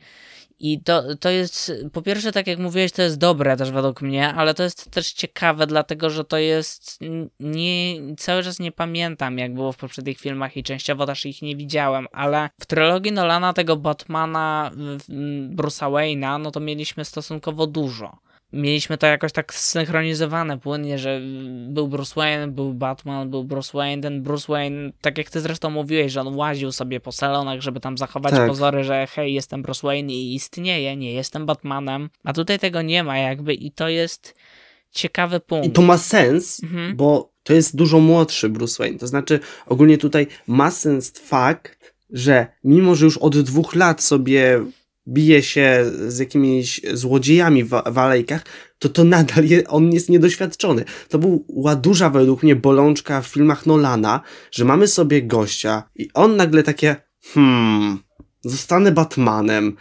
[0.63, 4.34] I to, to jest, po pierwsze, tak jak mówiłeś, to jest dobre też według mnie,
[4.34, 7.00] ale to jest też ciekawe, dlatego że to jest,
[7.39, 11.56] nie, cały czas nie pamiętam, jak było w poprzednich filmach i częściowo też ich nie
[11.56, 14.71] widziałem, ale w trylogii Nolana tego Batmana
[15.50, 18.17] Bruce'a Wayne'a, no to mieliśmy stosunkowo dużo
[18.54, 21.22] mieliśmy to jakoś tak zsynchronizowane płynnie, że
[21.68, 25.70] był Bruce Wayne, był Batman, był Bruce Wayne, ten Bruce Wayne, tak jak ty zresztą
[25.70, 28.48] mówiłeś, że on łaził sobie po salonach, żeby tam zachować tak.
[28.48, 33.04] pozory, że hej, jestem Bruce Wayne i istnieje, nie jestem Batmanem, a tutaj tego nie
[33.04, 34.36] ma jakby i to jest
[34.92, 35.68] ciekawy punkt.
[35.68, 36.96] I to ma sens, mhm.
[36.96, 42.48] bo to jest dużo młodszy Bruce Wayne, to znaczy ogólnie tutaj ma sens fakt, że
[42.64, 44.66] mimo, że już od dwóch lat sobie
[45.08, 48.46] bije się z jakimiś złodziejami w, alejkach,
[48.80, 50.86] to to nadal je, on jest niedoświadczony.
[51.10, 56.36] To była duża według mnie bolączka w filmach Nolana, że mamy sobie gościa i on
[56.36, 56.96] nagle takie
[57.34, 58.00] hmm,
[58.42, 59.76] zostanę Batmanem.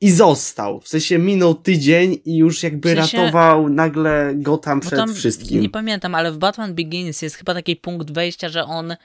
[0.00, 0.80] I został.
[0.80, 5.60] W sensie minął tydzień i już jakby w sensie, ratował nagle Gotham przed wszystkim.
[5.60, 8.96] Nie pamiętam, ale w Batman Begins jest chyba taki punkt wejścia, że on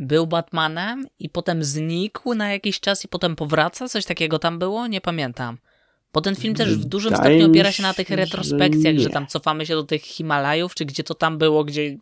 [0.00, 3.88] był Batmanem i potem znikł na jakiś czas i potem powraca?
[3.88, 4.86] Coś takiego tam było?
[4.86, 5.58] Nie pamiętam.
[6.12, 9.10] Bo ten film też w dużym Wydaje stopniu opiera się na tych retrospekcjach, że, że,
[9.10, 11.96] tam cofamy się do tych Himalajów, czy gdzie to tam było, gdzie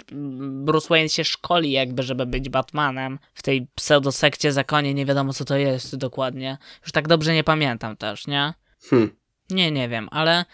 [0.51, 3.19] Bruce Wayne się szkoli jakby, żeby być Batmanem.
[3.35, 6.59] W tej pseudosekcie zakonie nie wiadomo co to jest dokładnie.
[6.83, 8.55] Już tak dobrze nie pamiętam też, nie?
[8.91, 9.11] Hmm.
[9.51, 10.45] Nie, nie wiem, ale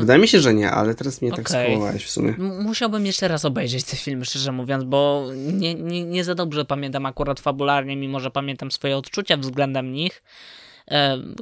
[0.00, 1.44] Wydaje mi się, że nie, ale teraz mnie okay.
[1.44, 2.34] tak skołowałeś w sumie.
[2.38, 7.06] Musiałbym jeszcze raz obejrzeć te filmy, szczerze mówiąc, bo nie, nie, nie za dobrze pamiętam
[7.06, 10.22] akurat fabularnie, mimo że pamiętam swoje odczucia względem nich.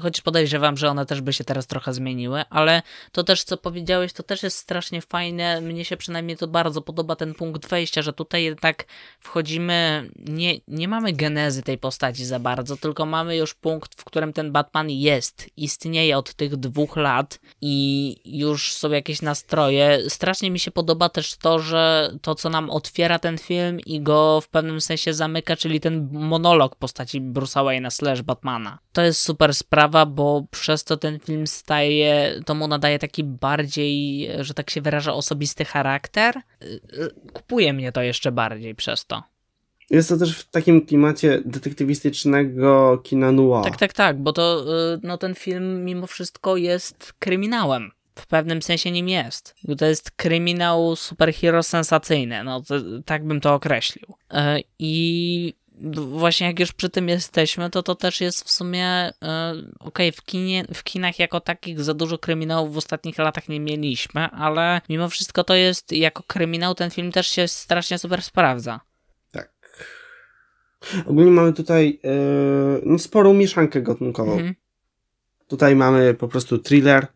[0.02, 4.12] Chociaż podejrzewam, że one też by się teraz trochę zmieniły, ale to też, co powiedziałeś,
[4.12, 5.60] to też jest strasznie fajne.
[5.60, 8.84] Mnie się przynajmniej to bardzo podoba ten punkt wejścia, że tutaj jednak
[9.20, 14.32] wchodzimy, nie, nie mamy genezy tej postaci za bardzo, tylko mamy już punkt, w którym
[14.32, 19.98] ten Batman jest, istnieje od tych dwóch lat i już są jakieś nastroje.
[20.08, 24.40] Strasznie mi się podoba też to, że to, co nam otwiera ten film i go
[24.40, 28.78] w pewnym sensie zamyka, czyli ten monolog postaci Bruce'a Wayne'a slash Batmana.
[28.92, 33.24] To jest super super sprawa, bo przez to ten film staje, to mu nadaje taki
[33.24, 36.34] bardziej, że tak się wyraża, osobisty charakter.
[37.32, 39.22] Kupuje mnie to jeszcze bardziej przez to.
[39.90, 43.64] Jest to też w takim klimacie detektywistycznego kina noir.
[43.64, 47.90] Tak, tak, tak, bo to y, no, ten film mimo wszystko jest kryminałem.
[48.14, 49.54] W pewnym sensie nim jest.
[49.78, 54.06] To jest kryminał superhero sensacyjny, no to, tak bym to określił.
[54.32, 54.36] Y,
[54.78, 55.54] I
[55.94, 59.12] właśnie jak już przy tym jesteśmy, to to też jest w sumie e,
[59.78, 63.60] okej, okay, w, kinie, w kinach jako takich za dużo kryminałów w ostatnich latach nie
[63.60, 68.80] mieliśmy, ale mimo wszystko to jest, jako kryminał ten film też się strasznie super sprawdza.
[69.30, 69.52] Tak.
[71.06, 74.32] Ogólnie mamy tutaj yy, no, sporą mieszankę gatunkową.
[74.32, 74.54] Mhm.
[75.48, 77.06] Tutaj mamy po prostu thriller,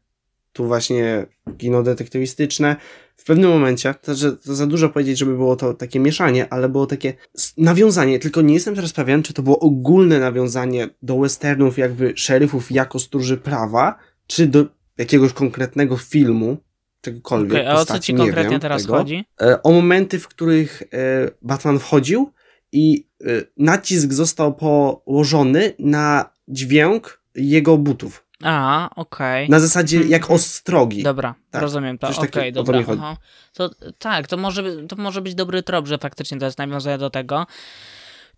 [0.53, 1.27] tu właśnie
[1.59, 2.77] kino detektywistyczne.
[3.19, 6.69] W pewnym momencie, to, że to za dużo powiedzieć, żeby było to takie mieszanie, ale
[6.69, 7.15] było takie
[7.57, 12.71] nawiązanie, tylko nie jestem teraz pewien, czy to było ogólne nawiązanie do westernów jakby szeryfów
[12.71, 14.67] jako stróży prawa, czy do
[14.99, 16.57] jakiegoś konkretnego filmu,
[17.01, 17.61] czegokolwiek.
[17.61, 18.95] Okay, a o co ci konkretnie wiem, teraz tego.
[18.95, 19.25] chodzi?
[19.43, 22.33] E, o momenty, w których e, Batman wchodził
[22.73, 23.27] i e,
[23.57, 28.28] nacisk został położony na dźwięk jego butów.
[28.45, 29.45] A, okej.
[29.45, 29.49] Okay.
[29.49, 31.03] Na zasadzie mhm, jak ostrogi.
[31.03, 31.63] Dobra, tak.
[31.63, 32.09] rozumiem to.
[32.09, 32.83] Okej, okay, dobra.
[33.53, 37.11] To, tak, to może, to może być dobry trop, że faktycznie to jest nawiązanie do
[37.11, 37.47] tego.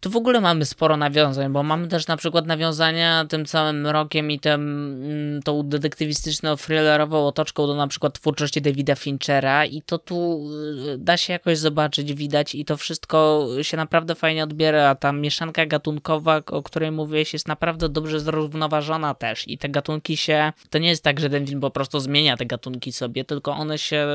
[0.01, 4.31] Tu w ogóle mamy sporo nawiązań, bo mamy też na przykład nawiązania tym całym rokiem
[4.31, 4.61] i tym,
[5.05, 10.49] mm, tą detektywistyczną, thrillerową otoczką do na przykład twórczości Davida Finchera i to tu
[10.95, 14.95] y, da się jakoś zobaczyć, widać i to wszystko się naprawdę fajnie odbiera.
[14.95, 20.53] Ta mieszanka gatunkowa, o której mówiłeś, jest naprawdę dobrze zrównoważona też i te gatunki się,
[20.71, 23.79] to nie jest tak, że ten film po prostu zmienia te gatunki sobie, tylko one
[23.79, 24.07] się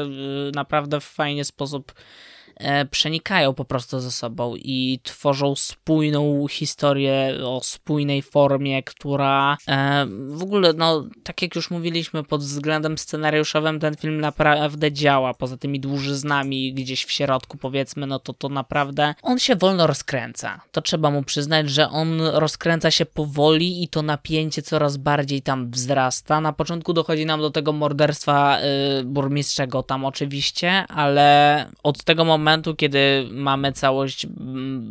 [0.49, 1.93] y, naprawdę w fajny sposób
[2.91, 10.43] przenikają po prostu ze sobą i tworzą spójną historię o spójnej formie, która e, w
[10.43, 15.33] ogóle, no, tak jak już mówiliśmy, pod względem scenariuszowym ten film naprawdę działa.
[15.33, 20.61] Poza tymi dłużyznami gdzieś w środku, powiedzmy, no to to naprawdę on się wolno rozkręca.
[20.71, 25.71] To trzeba mu przyznać, że on rozkręca się powoli i to napięcie coraz bardziej tam
[25.71, 26.41] wzrasta.
[26.41, 28.59] Na początku dochodzi nam do tego morderstwa
[28.99, 32.44] y, burmistrzego tam oczywiście, ale od tego momentu,
[32.77, 34.27] kiedy mamy całość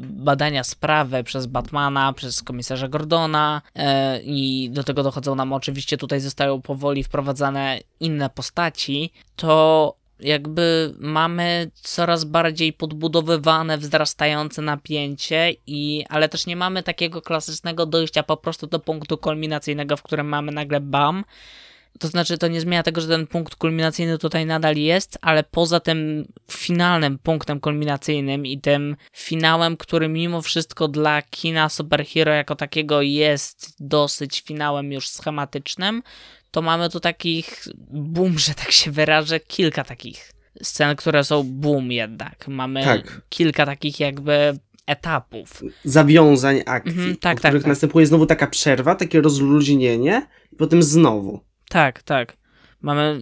[0.00, 3.80] badania sprawy przez Batmana, przez komisarza Gordona y,
[4.24, 11.70] i do tego dochodzą nam oczywiście tutaj zostają powoli wprowadzane inne postaci, to jakby mamy
[11.74, 18.66] coraz bardziej podbudowywane, wzrastające napięcie, i, ale też nie mamy takiego klasycznego dojścia po prostu
[18.66, 21.24] do punktu kulminacyjnego, w którym mamy nagle bam.
[21.98, 25.80] To znaczy, to nie zmienia tego, że ten punkt kulminacyjny tutaj nadal jest, ale poza
[25.80, 33.02] tym finalnym punktem kulminacyjnym i tym finałem, który mimo wszystko dla kina superhero jako takiego
[33.02, 36.02] jest dosyć finałem już schematycznym,
[36.50, 41.92] to mamy tu takich boom, że tak się wyrażę, kilka takich scen, które są boom
[41.92, 42.48] jednak.
[42.48, 43.20] Mamy tak.
[43.28, 45.62] kilka takich jakby etapów.
[45.84, 47.68] Zawiązań akcji, mhm, tak, tak, których tak.
[47.68, 51.40] następuje znowu taka przerwa, takie rozluźnienie i potem znowu.
[51.68, 52.36] Tak, tak.
[52.84, 53.20] Mamy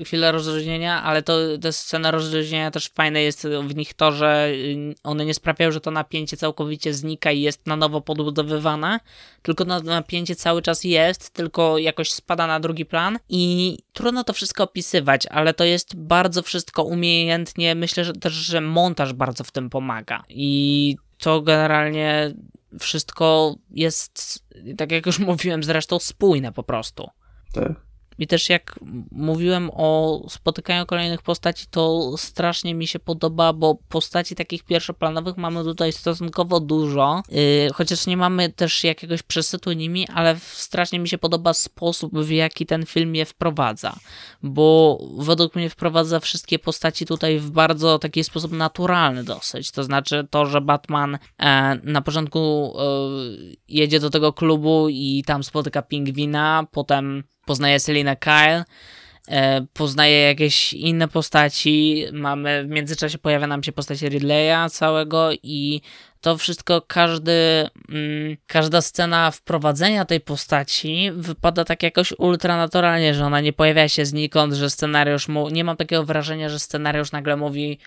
[0.00, 4.48] y, chwilę rozróżnienia, ale to te scena rozróżnienia też fajne jest w nich to, że
[4.50, 9.00] y, one nie sprawiają, że to napięcie całkowicie znika i jest na nowo podbudowywane,
[9.42, 14.32] tylko to napięcie cały czas jest, tylko jakoś spada na drugi plan i trudno to
[14.32, 19.50] wszystko opisywać, ale to jest bardzo wszystko umiejętnie, myślę że też, że montaż bardzo w
[19.50, 22.34] tym pomaga i to generalnie
[22.80, 24.44] wszystko jest,
[24.76, 27.10] tak jak już mówiłem zresztą, spójne po prostu.
[27.52, 27.92] Tak.
[28.18, 34.34] I też jak mówiłem o spotykaniu kolejnych postaci, to strasznie mi się podoba, bo postaci
[34.34, 40.36] takich pierwszoplanowych mamy tutaj stosunkowo dużo, yy, chociaż nie mamy też jakiegoś przesytu nimi, ale
[40.40, 43.96] strasznie mi się podoba sposób, w jaki ten film je wprowadza,
[44.42, 50.26] bo według mnie wprowadza wszystkie postaci tutaj w bardzo taki sposób naturalny dosyć, to znaczy
[50.30, 52.82] to, że Batman e, na początku e,
[53.68, 58.64] jedzie do tego klubu i tam spotyka pingwina, potem poznaje Selina Kyle,
[59.28, 65.80] e, poznaje jakieś inne postaci, mamy, w międzyczasie pojawia nam się postać Ridleya całego i
[66.20, 67.32] to wszystko, każdy,
[67.88, 74.06] mm, każda scena wprowadzenia tej postaci wypada tak jakoś ultranaturalnie, że ona nie pojawia się
[74.06, 77.78] znikąd, że scenariusz mu, nie mam takiego wrażenia, że scenariusz nagle mówi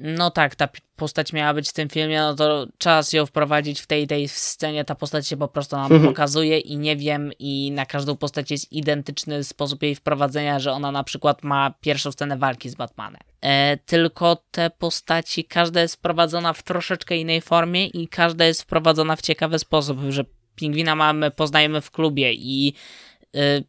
[0.00, 3.86] no tak, ta postać miała być w tym filmie, no to czas ją wprowadzić w
[3.86, 6.10] tej tej scenie, ta postać się po prostu nam mhm.
[6.10, 10.92] pokazuje i nie wiem, i na każdą postać jest identyczny sposób jej wprowadzenia, że ona
[10.92, 13.20] na przykład ma pierwszą scenę walki z Batmanem.
[13.40, 19.16] E, tylko te postaci, każda jest wprowadzona w troszeczkę innej formie i każda jest wprowadzona
[19.16, 22.74] w ciekawy sposób, że Pingwina mamy, poznajemy w klubie i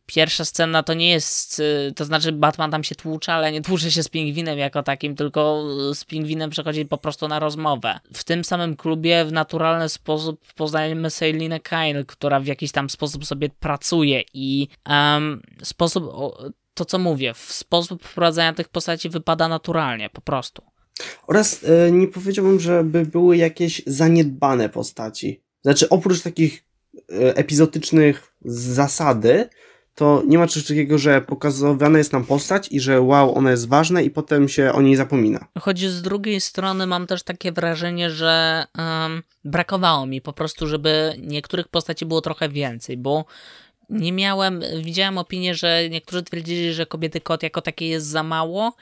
[0.06, 3.92] pierwsza scena to nie jest, y, to znaczy Batman tam się tłucze, ale nie tłucze
[3.92, 8.00] się z pingwinem jako takim, tylko z pingwinem przechodzi po prostu na rozmowę.
[8.14, 13.26] W tym samym klubie w naturalny sposób poznajemy Seilinę Kyle, która w jakiś tam sposób
[13.26, 16.04] sobie pracuje i um, sposób,
[16.74, 20.62] to co mówię, w sposób wprowadzania tych postaci wypada naturalnie, po prostu.
[21.28, 25.44] Oraz e, nie powiedziałbym, żeby były jakieś zaniedbane postaci.
[25.62, 26.64] Znaczy, oprócz takich
[27.12, 29.50] E, epizodycznych zasady,
[29.96, 33.68] to nie ma czegoś takiego, że pokazywana jest nam postać i że wow, ona jest
[33.68, 35.48] ważna i potem się o niej zapomina.
[35.60, 41.16] Choć z drugiej strony mam też takie wrażenie, że um, brakowało mi po prostu, żeby
[41.20, 43.26] niektórych postaci było trochę więcej, bo
[43.90, 48.76] nie miałem, widziałem opinię, że niektórzy twierdzili, że kobiety kot jako takie jest za mało,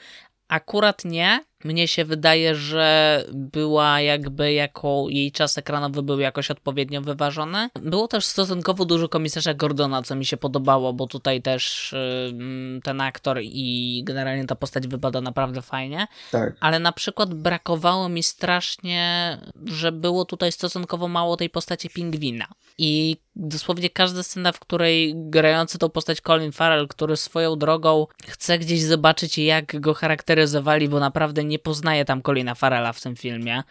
[0.48, 7.02] akurat nie, mnie się wydaje, że była jakby jako jej czas ekranowy był jakoś odpowiednio
[7.02, 7.70] wyważony.
[7.76, 11.96] Było też stosunkowo dużo komisarza Gordona, co mi się podobało, bo tutaj też
[12.34, 16.08] yy, ten aktor i generalnie ta postać wypada naprawdę fajnie.
[16.32, 16.54] Tak.
[16.60, 22.48] Ale na przykład brakowało mi strasznie, że było tutaj stosunkowo mało tej postaci pingwina.
[22.78, 28.60] I dosłownie każda scena, w której grający tą postać Colin Farrell, który swoją drogą chce
[28.60, 33.64] gdzieś zobaczyć, jak go charakteryzowali, bo naprawdę nie poznaje tam Colina Farrella w tym filmie,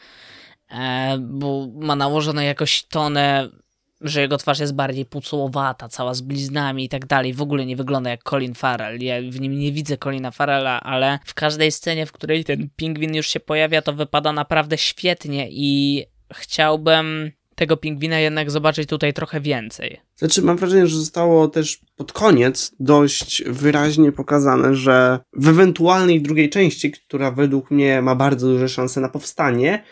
[0.70, 3.48] e, bo ma nałożoną jakoś tonę,
[4.00, 7.34] że jego twarz jest bardziej pucułowata, cała z bliznami i tak dalej.
[7.34, 9.02] W ogóle nie wygląda jak Colin Farrell.
[9.02, 13.14] Ja w nim nie widzę Colina Farrella, ale w każdej scenie, w której ten pingwin
[13.14, 19.40] już się pojawia, to wypada naprawdę świetnie i chciałbym tego pingwina jednak zobaczyć tutaj trochę
[19.40, 20.00] więcej.
[20.16, 26.50] Znaczy, mam wrażenie, że zostało też pod koniec dość wyraźnie pokazane, że w ewentualnej drugiej
[26.50, 29.84] części, która według mnie ma bardzo duże szanse na powstanie,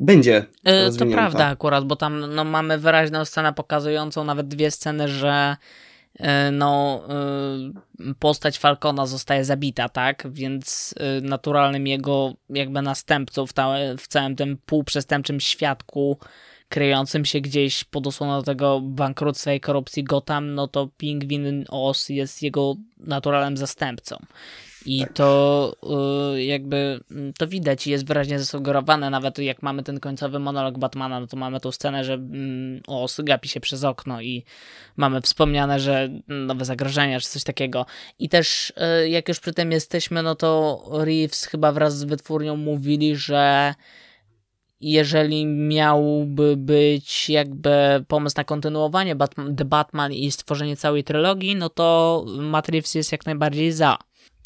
[0.00, 0.46] będzie.
[0.64, 5.56] Yy, to prawda akurat, bo tam no, mamy wyraźną scenę pokazującą nawet dwie sceny, że
[6.18, 10.26] E, no, e, postać Falcona zostaje zabita, tak?
[10.30, 13.52] Więc e, naturalnym jego jakby następcą w,
[13.98, 16.18] w całym tym półprzestępczym świadku
[16.68, 22.42] kryjącym się gdzieś pod osłoną tego bankructwa i korupcji Gotham, no to Pingwin Os jest
[22.42, 24.16] jego naturalnym zastępcą.
[24.86, 25.12] I tak.
[25.12, 25.76] to
[26.34, 30.78] y, jakby mm, to widać i jest wyraźnie zasugerowane, nawet jak mamy ten końcowy monolog
[30.78, 34.44] Batmana, no to mamy tą scenę, że mm, os gapi się przez okno i
[34.96, 37.86] mamy wspomniane, że nowe zagrożenia czy coś takiego.
[38.18, 38.72] I też
[39.04, 43.74] y, jak już przy tym jesteśmy, no to Reeves chyba wraz z wytwórnią mówili, że
[44.80, 51.68] jeżeli miałby być jakby pomysł na kontynuowanie Batman, The Batman i stworzenie całej trylogii, no
[51.68, 53.98] to Matt Reeves jest jak najbardziej za.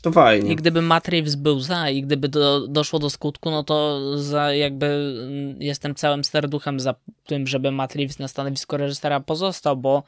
[0.02, 0.52] To fajnie.
[0.52, 4.54] I gdyby Matt Reeves był za i gdyby do, doszło do skutku, no to za
[4.54, 6.94] jakby mm, jestem całym serduchem za
[7.26, 10.02] tym, żeby Matt Reeves na stanowisku reżysera pozostał, bo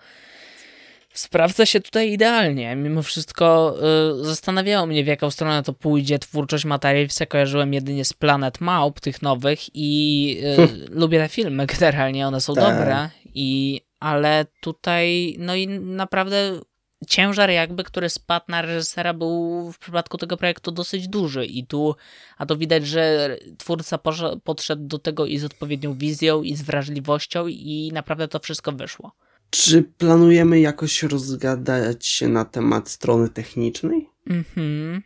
[1.14, 2.77] sprawdza się tutaj idealnie.
[2.77, 3.77] Mimo wszystko
[4.20, 6.18] y, zastanawiało mnie, w jaką stronę to pójdzie.
[6.18, 11.66] Twórczość Matta Reevesa kojarzyłem jedynie z Planet Maup, tych nowych i y, lubię te filmy
[11.66, 12.64] generalnie, one są tak.
[12.64, 16.61] dobre, i, ale tutaj no i naprawdę
[17.09, 21.96] ciężar jakby, który spadł na reżysera był w przypadku tego projektu dosyć duży i tu,
[22.38, 23.98] a to widać, że twórca
[24.44, 29.12] podszedł do tego i z odpowiednią wizją i z wrażliwością i naprawdę to wszystko wyszło.
[29.55, 34.11] Czy planujemy jakoś rozgadać się na temat strony technicznej?
[34.31, 35.03] Mhm,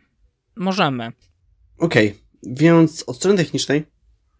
[0.55, 1.11] możemy.
[1.77, 2.19] Okej, okay.
[2.43, 3.85] więc od strony technicznej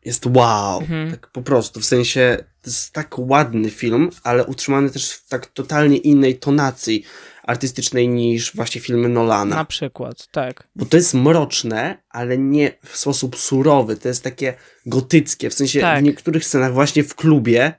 [0.05, 1.11] jest wow, mhm.
[1.11, 5.45] tak po prostu, w sensie to jest tak ładny film, ale utrzymany też w tak
[5.45, 7.03] totalnie innej tonacji
[7.43, 9.55] artystycznej niż właśnie filmy Nolana.
[9.55, 10.67] Na przykład, tak.
[10.75, 14.53] Bo to jest mroczne, ale nie w sposób surowy, to jest takie
[14.85, 15.99] gotyckie, w sensie tak.
[15.99, 17.73] w niektórych scenach właśnie w klubie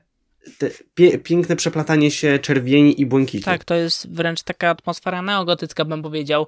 [0.93, 3.45] pie piękne przeplatanie się czerwieni i błękitu.
[3.45, 6.47] Tak, to jest wręcz taka atmosfera neogotycka, bym powiedział.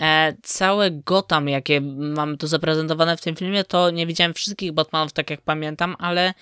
[0.00, 5.12] E, całe Gotham, jakie mamy tu zaprezentowane w tym filmie, to nie widziałem wszystkich Batmanów,
[5.12, 6.34] tak jak pamiętam, ale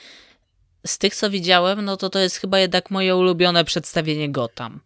[0.87, 4.81] z tych, co widziałem, no to to jest chyba jednak moje ulubione przedstawienie Gotham.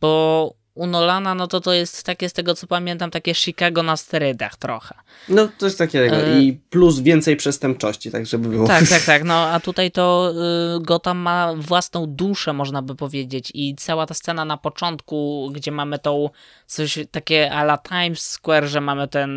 [0.00, 3.96] Bo u Nolana, no to to jest takie, z tego co pamiętam, takie Chicago na
[3.96, 4.94] sterydach trochę.
[5.28, 8.66] No, jest takiego y i plus więcej przestępczości, tak żeby było.
[8.66, 10.32] Tak, tak, tak, no a tutaj to
[10.76, 15.70] y Gotham ma własną duszę, można by powiedzieć i cała ta scena na początku, gdzie
[15.70, 16.30] mamy tą
[16.66, 19.30] coś takie a la Times Square, że mamy ten,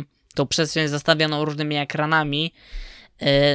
[0.00, 2.52] y tą przestrzeń zastawioną różnymi ekranami,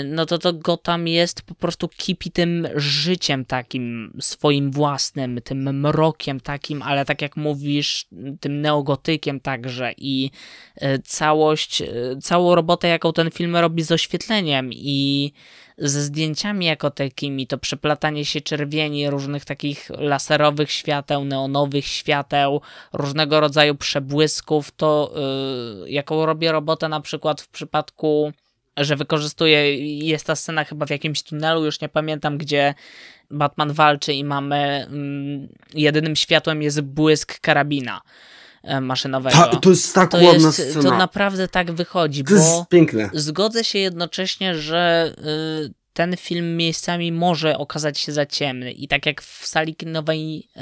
[0.06, 6.40] no to to Gotham jest po prostu kipi tym życiem takim swoim własnym, tym mrokiem
[6.40, 8.08] takim, ale tak jak mówisz,
[8.40, 10.32] tym neogotykiem także i
[10.76, 11.88] e, całość, e,
[12.22, 15.32] całą robotę, jaką ten film robi z oświetleniem i
[15.78, 22.62] ze zdjęciami jako takimi, to przeplatanie się czerwieni, różnych takich laserowych świateł, neonowych świateł,
[22.94, 25.14] różnego rodzaju przebłysków, to
[25.84, 28.34] yy, jaką robię robotę na przykład w przypadku
[28.80, 32.74] że wykorzystuje, jest ta scena chyba w jakimś tunelu, już nie pamiętam, gdzie
[33.32, 38.02] Batman walczy i mamy, mm, jedynym światłem jest błysk karabina
[38.64, 39.38] e, maszynowego.
[39.38, 40.90] Ta, to jest tak to ładna jest, scena.
[40.90, 43.10] To naprawdę tak wychodzi, to bo piękne.
[43.14, 45.14] zgodzę się jednocześnie, że
[45.68, 50.50] y, ten film miejscami może okazać się za ciemny i tak jak w sali kinowej
[50.58, 50.62] y,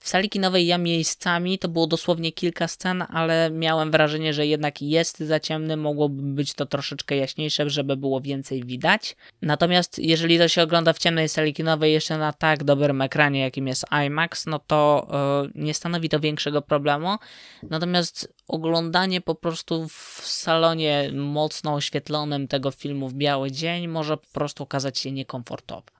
[0.00, 4.82] w sali kinowej ja miejscami to było dosłownie kilka scen, ale miałem wrażenie, że jednak
[4.82, 9.16] jest za ciemny, mogłoby być to troszeczkę jaśniejsze, żeby było więcej widać.
[9.42, 13.66] Natomiast jeżeli to się ogląda w ciemnej sali kinowej jeszcze na tak dobrym ekranie, jakim
[13.66, 15.08] jest IMAX, no to
[15.54, 17.16] yy, nie stanowi to większego problemu.
[17.62, 24.26] Natomiast oglądanie po prostu w salonie mocno oświetlonym tego filmu w biały dzień może po
[24.32, 25.99] prostu okazać się niekomfortowe.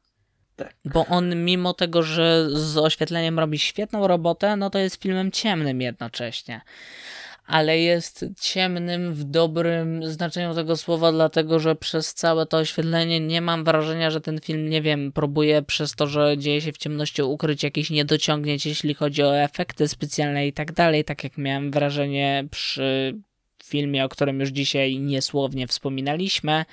[0.61, 0.75] Tak.
[0.85, 5.81] Bo on, mimo tego, że z oświetleniem robi świetną robotę, no to jest filmem ciemnym
[5.81, 6.61] jednocześnie.
[7.46, 13.40] Ale jest ciemnym w dobrym znaczeniu tego słowa, dlatego że przez całe to oświetlenie nie
[13.40, 17.23] mam wrażenia, że ten film, nie wiem, próbuje przez to, że dzieje się w ciemności,
[17.23, 21.05] ukryć jakiś niedociągnięć, jeśli chodzi o efekty specjalne i tak dalej.
[21.05, 23.14] Tak jak miałem wrażenie przy
[23.64, 26.64] filmie, o którym już dzisiaj niesłownie wspominaliśmy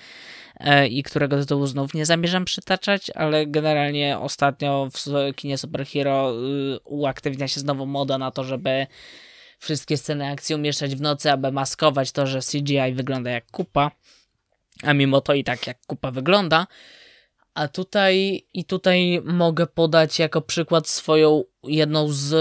[0.90, 6.34] i którego tytułu znów nie zamierzam przytaczać, ale generalnie ostatnio w kinie superhero
[6.76, 8.88] y, uaktywnia się znowu moda na to, żeby
[9.60, 13.92] wszystkie sceny akcji umieszczać w nocy, aby maskować to, że CGI wygląda jak kupa,
[14.84, 16.68] a mimo to i tak jak kupa wygląda.
[17.58, 22.34] A tutaj i tutaj mogę podać jako przykład swoją jedną z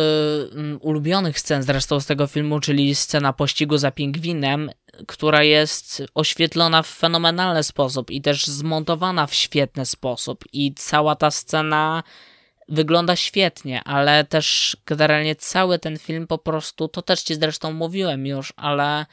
[0.55, 4.71] um, ulubionych scen zresztą z tego filmu, czyli scena pościgu za pingwinem,
[5.07, 10.45] która jest oświetlona w fenomenalny sposób i też zmontowana w świetny sposób.
[10.53, 12.03] I cała ta scena
[12.69, 18.27] wygląda świetnie, ale też generalnie cały ten film po prostu, to też ci zresztą mówiłem
[18.27, 19.07] już, ale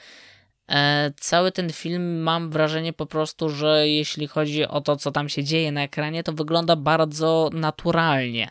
[1.19, 5.43] cały ten film mam wrażenie po prostu, że jeśli chodzi o to, co tam się
[5.43, 8.49] dzieje na ekranie, to wygląda bardzo naturalnie.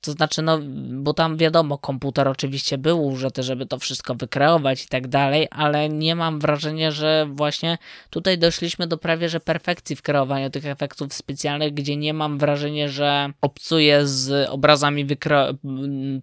[0.00, 0.58] To znaczy, no,
[0.90, 5.88] bo tam wiadomo, komputer oczywiście był użyty, żeby to wszystko wykreować i tak dalej, ale
[5.88, 7.78] nie mam wrażenia, że właśnie
[8.10, 12.88] tutaj doszliśmy do prawie że perfekcji w kreowaniu tych efektów specjalnych, gdzie nie mam wrażenia,
[12.88, 15.54] że obcuję z obrazami wykre...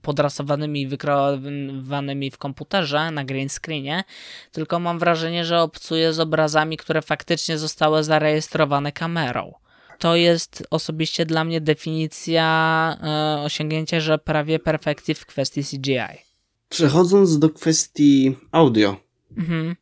[0.01, 4.03] podrasowanymi i wykreowanymi w komputerze na green screenie,
[4.51, 9.53] tylko mam wrażenie, że obcuję z obrazami, które faktycznie zostały zarejestrowane kamerą
[9.97, 16.27] to jest osobiście dla mnie definicja e, osiągnięcia, że prawie perfekcji w kwestii CGI.
[16.69, 18.95] Przechodząc do kwestii audio,
[19.37, 19.75] mhm.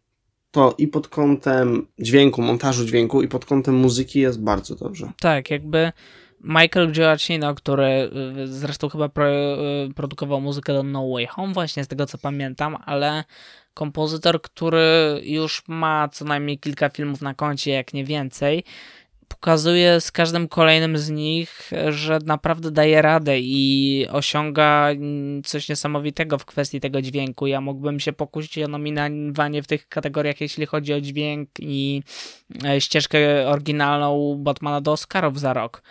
[0.52, 5.12] to i pod kątem dźwięku, montażu dźwięku, i pod kątem muzyki jest bardzo dobrze.
[5.20, 5.92] Tak, jakby
[6.42, 8.10] Michael Giacchino, który e,
[8.48, 9.10] zresztą chyba e,
[9.96, 13.24] produkował muzykę do No Way Home, właśnie z tego co pamiętam, ale
[13.74, 18.64] kompozytor, który już ma co najmniej kilka filmów na koncie, jak nie więcej,
[19.46, 24.90] pokazuje z każdym kolejnym z nich, że naprawdę daje radę i osiąga
[25.44, 27.48] coś niesamowitego w kwestii tego dźwięku.
[27.48, 32.04] Ja mógłbym się pokusić o nominowanie w tych kategoriach, jeśli chodzi o dźwięk i
[32.66, 35.82] e, ścieżkę oryginalną Batmana do Oscarów za rok.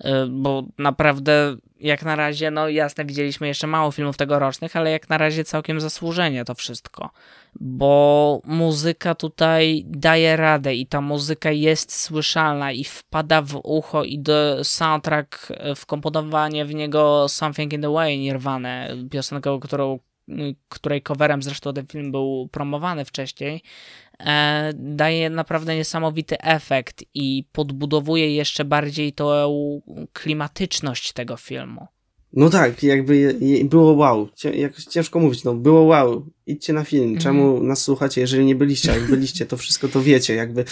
[0.00, 5.08] E, bo naprawdę jak na razie, no jasne, widzieliśmy jeszcze mało filmów tegorocznych, ale jak
[5.08, 7.10] na razie całkiem zasłużenie to wszystko,
[7.60, 14.18] bo muzyka tutaj daje radę i ta muzyka jest słyszalna i wpada w ucho i
[14.18, 19.98] do soundtrack, wkomponowanie w niego Something in the Way Nirvana, piosenkę, którą
[20.68, 23.62] której coverem zresztą ten film był promowany wcześniej,
[24.20, 29.28] e, daje naprawdę niesamowity efekt i podbudowuje jeszcze bardziej tą
[30.12, 31.86] klimatyczność tego filmu.
[32.32, 34.28] No tak, jakby było wow.
[34.90, 36.26] Ciężko mówić, no było wow.
[36.46, 37.02] Idźcie na film.
[37.02, 37.20] Mhm.
[37.20, 37.68] Czemu mm.
[37.68, 38.90] nas słuchacie, jeżeli nie byliście?
[38.90, 40.64] Jak byliście, to wszystko to wiecie, jakby.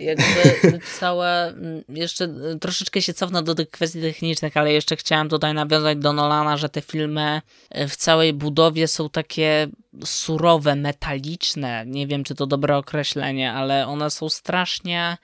[0.00, 5.28] Jakby całe, mm, jeszcze y, troszeczkę się cofnę do tych kwestii technicznych, ale jeszcze chciałem
[5.28, 7.40] tutaj nawiązać do Nolana, że te filmy
[7.78, 9.68] y, w całej budowie są takie
[10.04, 11.84] surowe, metaliczne.
[11.86, 15.16] Nie wiem, czy to dobre określenie, ale one są strasznie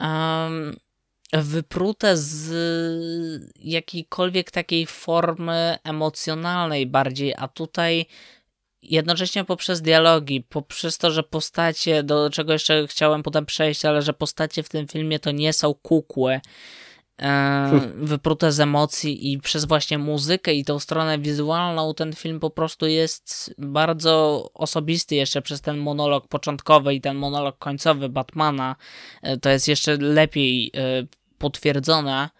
[0.00, 0.76] um,
[1.32, 2.52] wyprute z
[3.56, 8.06] jakiejkolwiek takiej formy emocjonalnej bardziej, a tutaj
[8.82, 14.12] jednocześnie poprzez dialogi, poprzez to, że postacie, do czego jeszcze chciałem potem przejść, ale że
[14.12, 16.40] postacie w tym filmie to nie są kukłe,
[17.22, 22.50] e, wyprute z emocji i przez właśnie muzykę i tą stronę wizualną ten film po
[22.50, 28.76] prostu jest bardzo osobisty jeszcze przez ten monolog początkowy i ten monolog końcowy Batmana.
[29.22, 30.72] E, to jest jeszcze lepiej
[31.42, 32.30] potwierdzone,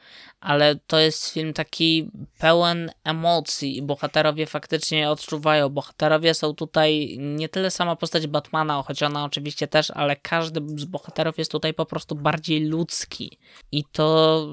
[0.41, 5.69] ale to jest film taki pełen emocji i bohaterowie faktycznie odczuwają.
[5.69, 10.85] Bohaterowie są tutaj nie tyle sama postać Batmana, choć ona oczywiście też, ale każdy z
[10.85, 13.39] bohaterów jest tutaj po prostu bardziej ludzki.
[13.73, 14.47] I to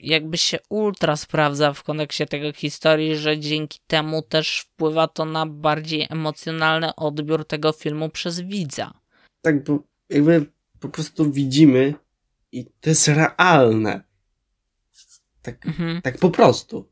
[0.00, 5.46] jakby się ultra sprawdza w kontekście tego historii, że dzięki temu też wpływa to na
[5.46, 8.92] bardziej emocjonalny odbiór tego filmu przez widza.
[9.42, 9.78] Tak, bo
[10.10, 10.46] jakby
[10.80, 11.94] po prostu widzimy
[12.52, 14.04] i to jest realne.
[15.42, 16.02] Tak, mhm.
[16.02, 16.82] tak po prostu.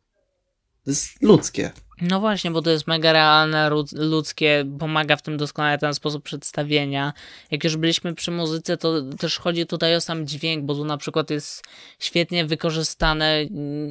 [0.84, 1.72] To jest ludzkie.
[2.00, 7.12] No właśnie, bo to jest mega realne, ludzkie, pomaga w tym doskonale ten sposób przedstawienia.
[7.50, 10.96] Jak już byliśmy przy muzyce, to też chodzi tutaj o sam dźwięk, bo tu na
[10.96, 11.64] przykład jest
[11.98, 13.44] świetnie wykorzystane,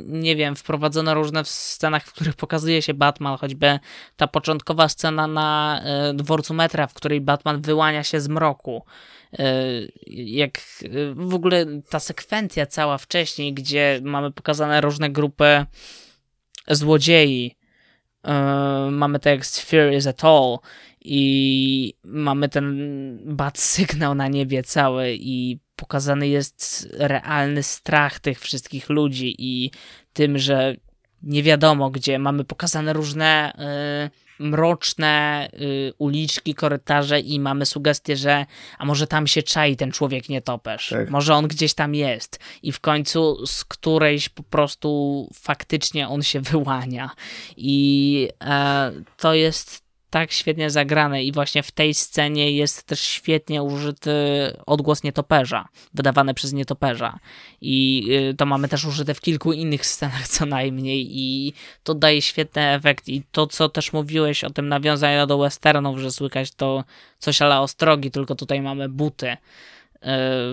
[0.06, 3.80] nie wiem, wprowadzono różne w scenach, w których pokazuje się Batman, choćby
[4.18, 5.82] ta początkowa scena na
[6.12, 8.84] y, dworcu metra, w której Batman wyłania się z mroku.
[9.40, 9.64] E,
[10.08, 15.66] jak e, w ogóle ta sekwencja cała wcześniej, gdzie mamy pokazane różne grupy
[16.68, 17.63] złodziei, e,
[18.92, 20.58] mamy tekst Fear is at all
[21.06, 28.90] i mamy ten bad sygnał na niebie cały i pokazany jest realny strach tych wszystkich
[28.90, 29.72] ludzi i
[30.14, 30.76] tym, że
[31.24, 33.54] nie wiadomo gdzie, mamy pokazane różne
[34.40, 38.46] mroczne y, uliczki, korytarze i mamy sugestię, że
[38.78, 41.10] a może tam się czai ten człowiek nietoperz, tak.
[41.10, 42.40] może on gdzieś tam jest?
[42.64, 47.10] I w końcu z którejś po prostu faktycznie on się wyłania.
[47.58, 49.83] I e, to jest
[50.14, 54.12] tak świetnie zagrane i właśnie w tej scenie jest też świetnie użyty
[54.66, 57.20] odgłos nietoperza, wydawany przez nietoperza.
[57.62, 61.54] I y, to mamy też użyte w kilku innych scenach co najmniej i
[61.84, 66.12] to daje świetny efekt i to, co też mówiłeś o tym nawiązaniu do westernów, że
[66.12, 66.84] słychać to
[67.20, 69.38] coś ale ostrogi, tylko tutaj mamy buty y,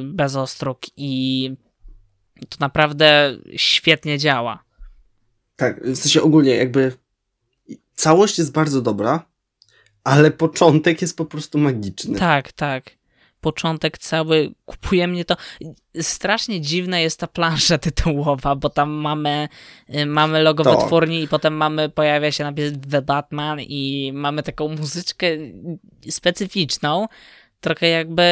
[0.04, 1.50] bez ostróg i
[2.48, 4.64] to naprawdę świetnie działa.
[5.56, 6.92] Tak, w sensie ogólnie jakby
[7.94, 9.29] całość jest bardzo dobra,
[10.04, 12.18] ale początek jest po prostu magiczny.
[12.18, 12.90] Tak, tak.
[13.40, 15.36] Początek cały, kupuje mnie to.
[16.00, 19.48] Strasznie dziwna jest ta plansza tytułowa, bo tam mamy,
[19.94, 20.76] y, mamy logo to.
[20.78, 25.26] wytwórni i potem mamy, pojawia się napis The Batman i mamy taką muzyczkę
[26.10, 27.06] specyficzną,
[27.60, 28.22] trochę jakby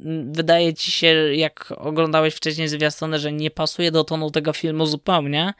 [0.00, 4.86] mm, wydaje ci się, jak oglądałeś wcześniej zwiastuny, że nie pasuje do tonu tego filmu
[4.86, 5.54] zupełnie.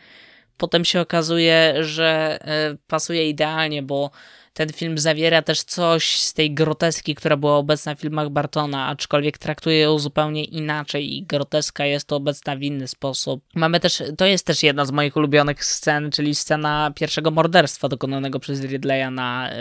[0.56, 2.38] Potem się okazuje, że
[2.72, 4.10] y, pasuje idealnie, bo
[4.56, 9.38] ten film zawiera też coś z tej groteski, która była obecna w filmach Bartona, aczkolwiek
[9.38, 13.44] traktuje ją zupełnie inaczej i groteska jest to obecna w inny sposób.
[13.54, 18.40] Mamy też, to jest też jedna z moich ulubionych scen, czyli scena pierwszego morderstwa dokonanego
[18.40, 19.54] przez Ridleya na y,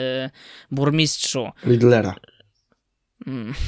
[0.71, 1.51] burmistrzu.
[1.65, 2.15] Riddlera.
[3.27, 3.53] Mm.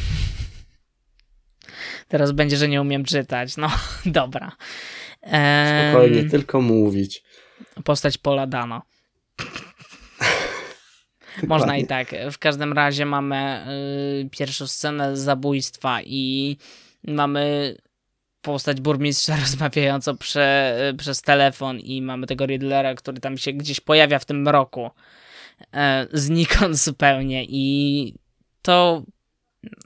[2.08, 3.58] Teraz będzie, że nie umiem czytać.
[3.58, 3.72] No,
[4.06, 4.52] dobra.
[5.28, 7.24] Spokojnie, tylko mówić.
[7.84, 8.82] Postać Pola Dano.
[11.48, 12.16] Można i tak.
[12.32, 13.66] W każdym razie mamy
[14.26, 16.58] y, pierwszą scenę zabójstwa i
[17.08, 17.76] mamy
[18.42, 23.80] postać burmistrza rozmawiającą prze, y, przez telefon i mamy tego Riddlera, który tam się gdzieś
[23.80, 24.90] pojawia w tym mroku.
[25.62, 25.68] Y,
[26.14, 28.14] znikąd zupełnie i
[28.62, 29.04] to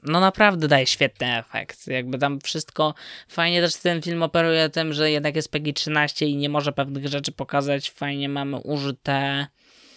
[0.02, 1.86] no naprawdę daje świetny efekt.
[1.86, 2.94] Jakby tam wszystko
[3.28, 7.08] fajnie też ten film operuje tym, że jednak jest PG 13 i nie może pewnych
[7.08, 7.90] rzeczy pokazać.
[7.90, 9.46] Fajnie mamy użyte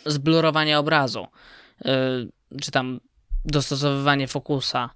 [0.06, 1.28] zblurowanie obrazu,
[1.86, 1.92] yy,
[2.62, 3.00] czy tam
[3.46, 4.90] dostosowywanie fokusa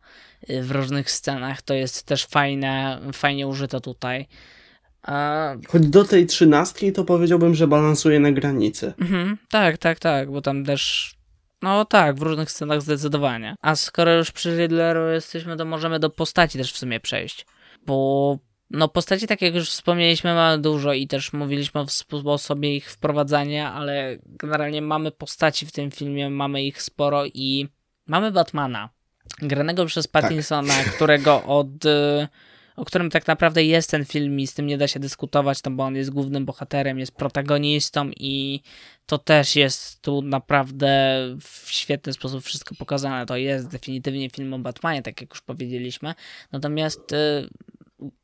[0.48, 4.28] yy, w różnych scenach, to jest też fajne, fajnie użyte tutaj.
[5.68, 8.94] Choć do tej trzynastki to powiedziałbym, że balansuje na granicy.
[9.02, 11.14] Mhm, tak, tak, tak, bo tam też
[11.62, 13.56] no tak, w różnych scenach zdecydowanie.
[13.62, 17.46] A skoro już przy Riddleru jesteśmy, to możemy do postaci też w sumie przejść.
[17.86, 18.38] Bo
[18.72, 23.74] no postaci, tak jak już wspomnieliśmy, mamy dużo i też mówiliśmy o sposobie ich wprowadzania,
[23.74, 27.68] ale generalnie mamy postaci w tym filmie, mamy ich sporo i
[28.08, 28.90] mamy Batmana,
[29.42, 30.22] granego przez tak.
[30.22, 30.96] Pattinsona, tak.
[30.96, 32.28] którego od y,
[32.80, 35.72] o którym tak naprawdę jest ten film i z tym nie da się dyskutować, no
[35.72, 38.62] bo on jest głównym bohaterem, jest protagonistą i
[39.06, 43.26] to też jest tu naprawdę w świetny sposób wszystko pokazane.
[43.26, 46.14] To jest definitywnie film o Batmanie, tak jak już powiedzieliśmy.
[46.52, 47.50] Natomiast y,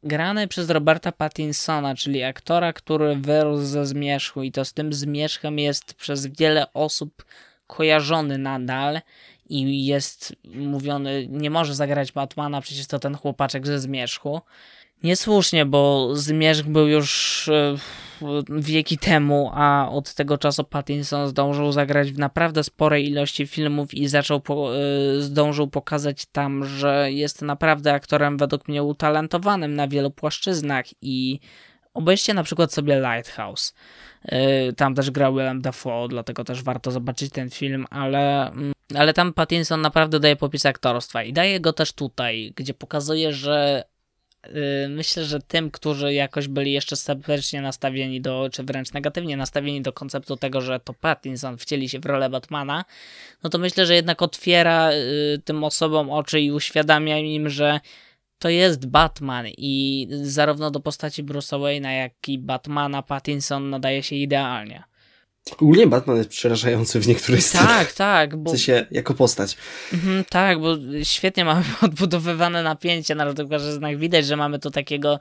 [0.03, 5.59] grany przez Roberta Pattinsona, czyli aktora, który wyrósł ze zmierzchu i to z tym zmierzchem
[5.59, 7.25] jest przez wiele osób
[7.67, 9.01] kojarzony nadal
[9.49, 14.41] i jest mówiony, nie może zagrać Batmana, przecież to ten chłopaczek ze Zmierzchu.
[15.03, 17.75] Niesłusznie, bo Zmierzch był już e,
[18.49, 24.07] wieki temu, a od tego czasu Pattinson zdążył zagrać w naprawdę sporej ilości filmów i
[24.07, 24.79] zaczął po, e,
[25.21, 31.39] zdążył pokazać tam, że jest naprawdę aktorem według mnie utalentowanym na wielu płaszczyznach i
[31.95, 33.73] obejrzcie na przykład sobie Lighthouse.
[34.25, 39.13] E, tam też grał Willem Dafoe, dlatego też warto zobaczyć ten film, ale mm, ale
[39.13, 43.83] tam Pattinson naprawdę daje popis aktorstwa i daje go też tutaj, gdzie pokazuje, że
[44.47, 44.51] yy,
[44.89, 49.93] myślę, że tym, którzy jakoś byli jeszcze sceptycznie nastawieni do, czy wręcz negatywnie nastawieni do
[49.93, 52.85] konceptu tego, że to Pattinson wcieli się w rolę Batmana,
[53.43, 57.79] no to myślę, że jednak otwiera yy, tym osobom oczy i uświadamia im, że
[58.39, 64.15] to jest Batman i zarówno do postaci Bruce'a Wayne'a, jak i Batmana Pattinson nadaje się
[64.15, 64.83] idealnie.
[65.51, 67.87] Ogólnie Batman jest przerażający w niektórych tak, scenach.
[67.87, 68.35] Tak, tak.
[68.35, 68.49] Bo...
[68.49, 69.57] W sensie, jako postać.
[69.93, 73.25] Mhm, tak, bo świetnie mamy odbudowywane napięcie na
[73.59, 75.19] że Widać, że mamy tu takiego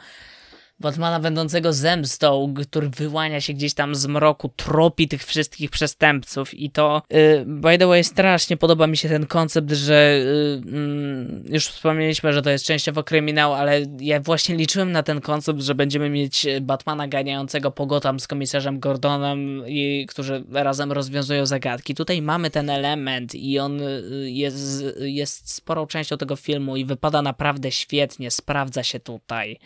[0.80, 6.70] Batmana będącego zemstą, który wyłania się gdzieś tam z mroku, tropi tych wszystkich przestępców i
[6.70, 10.20] to yy, by the way strasznie podoba mi się ten koncept, że
[10.64, 15.60] yy, już wspomnieliśmy, że to jest częściowo kryminał, ale ja właśnie liczyłem na ten koncept,
[15.60, 21.94] że będziemy mieć Batmana ganiającego po Gotham z komisarzem Gordonem i którzy razem rozwiązują zagadki.
[21.94, 27.22] Tutaj mamy ten element i on y, jest, jest sporą częścią tego filmu i wypada
[27.22, 29.58] naprawdę świetnie, sprawdza się tutaj.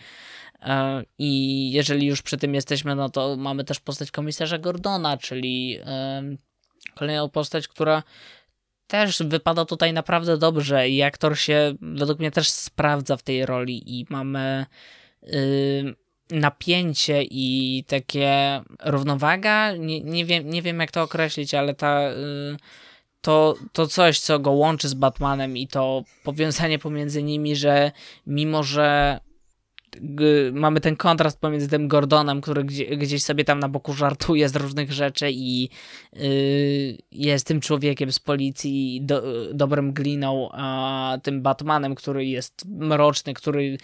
[0.63, 5.79] E, I jeżeli już przy tym jesteśmy, no to mamy też postać komisarza Gordona, czyli
[6.95, 8.03] kolejną postać, która
[8.87, 14.01] też wypada tutaj naprawdę dobrze i aktor się według mnie też sprawdza w tej roli
[14.01, 14.67] i mamy
[16.31, 22.15] napięcie i takie równowaga, nie, nie, wiem, nie wiem jak to określić, ale ta y,
[23.21, 27.93] to, to coś, co go łączy z Batmanem i to powiązanie pomiędzy nimi, że
[28.27, 29.21] mimo, że
[30.53, 32.65] mamy ten kontrast pomiędzy tym Gordonem, który
[32.97, 35.63] gdzieś sobie tam na boku żartuje z różnych rzeczy i
[36.13, 39.23] yy, jest tym człowiekiem z policji, do,
[39.55, 43.79] dobrym gliną, a tym Batmanem, który jest mroczny, który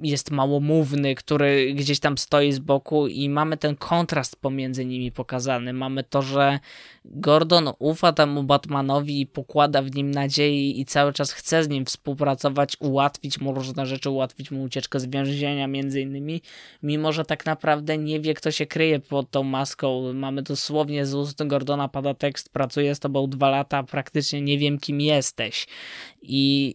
[0.00, 5.72] jest małomówny, który gdzieś tam stoi z boku i mamy ten kontrast pomiędzy nimi pokazany.
[5.72, 6.58] Mamy to, że
[7.04, 11.84] Gordon ufa temu Batmanowi i pokłada w nim nadziei i cały czas chce z nim
[11.84, 16.42] współpracować, ułatwić mu różne rzeczy, ułatwić mu ucieczkę z więzienia między innymi,
[16.82, 20.12] mimo że tak naprawdę nie wie, kto się kryje pod tą maską.
[20.12, 24.78] Mamy dosłownie z ust Gordona pada tekst, pracuję z tobą dwa lata, praktycznie nie wiem,
[24.78, 25.66] kim jesteś.
[26.22, 26.74] I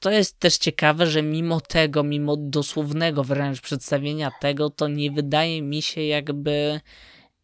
[0.00, 5.62] to jest też ciekawe, że mimo tego, mimo dosłownego wręcz przedstawienia tego, to nie wydaje
[5.62, 6.80] mi się jakby,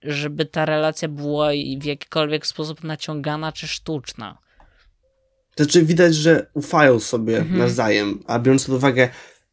[0.02, 4.38] żeby ta relacja była w jakikolwiek sposób naciągana czy sztuczna.
[5.56, 7.58] Znaczy widać, że ufają sobie mhm.
[7.58, 9.08] nawzajem, a biorąc pod uwagę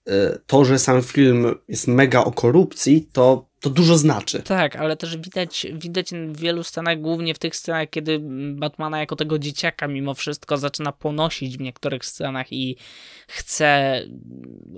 [0.07, 4.43] e, to, że sam film jest mega o korupcji, to to dużo znaczy.
[4.43, 8.19] Tak, ale też widać, widać w wielu scenach, głównie w tych scenach, kiedy
[8.53, 12.75] Batmana jako tego dzieciaka mimo wszystko zaczyna ponosić w niektórych scenach i
[13.27, 14.01] chce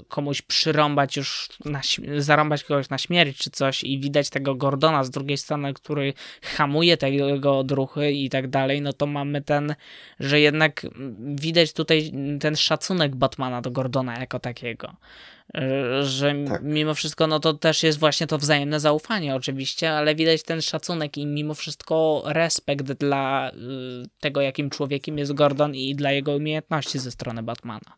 [0.08, 1.82] komuś przyrąbać już, na,
[2.18, 6.98] zarąbać kogoś na śmierć czy coś i widać tego Gordona z drugiej strony, który hamuje
[6.98, 9.76] tego odruchy i tak dalej, no to mamy ten,
[10.20, 10.86] że jednak
[11.20, 14.96] widać tutaj ten szacunek Batmana do Gordona jako takiego
[16.02, 16.64] że tak.
[16.64, 21.18] mimo wszystko no to też jest właśnie to wzajemne zaufanie oczywiście, ale widać ten szacunek
[21.18, 27.00] i mimo wszystko respekt dla y, tego, jakim człowiekiem jest Gordon i dla jego umiejętności
[27.00, 27.98] ze strony Batmana.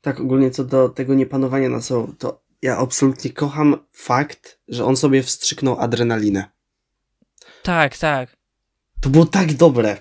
[0.00, 4.96] Tak, ogólnie co do tego niepanowania na sobą, to ja absolutnie kocham fakt, że on
[4.96, 6.44] sobie wstrzyknął adrenalinę.
[7.62, 8.36] Tak, tak.
[9.00, 9.96] To było tak dobre.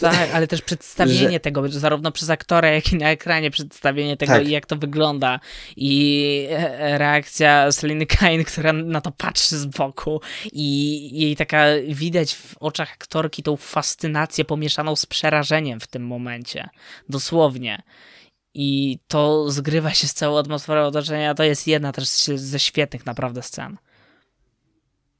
[0.00, 1.40] Tak, ale też przedstawienie że...
[1.40, 4.48] tego, zarówno przez aktora, jak i na ekranie, przedstawienie tego tak.
[4.48, 5.40] i jak to wygląda.
[5.76, 10.20] I e, reakcja Seliny Kane, która na to patrzy z boku
[10.52, 16.68] i jej taka widać w oczach aktorki tą fascynację pomieszaną z przerażeniem w tym momencie.
[17.08, 17.82] Dosłownie.
[18.54, 21.34] I to zgrywa się z całą atmosferą otoczenia.
[21.34, 23.76] To jest jedna też ze świetnych naprawdę scen.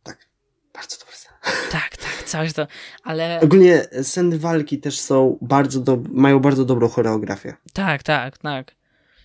[0.03, 0.29] Tak,
[0.74, 1.39] bardzo dobra scena.
[1.70, 2.66] Tak, tak, coś to,
[3.03, 3.41] ale...
[3.41, 5.99] Ogólnie sceny walki też są bardzo, do...
[6.09, 7.55] mają bardzo dobrą choreografię.
[7.72, 8.77] Tak, tak, tak.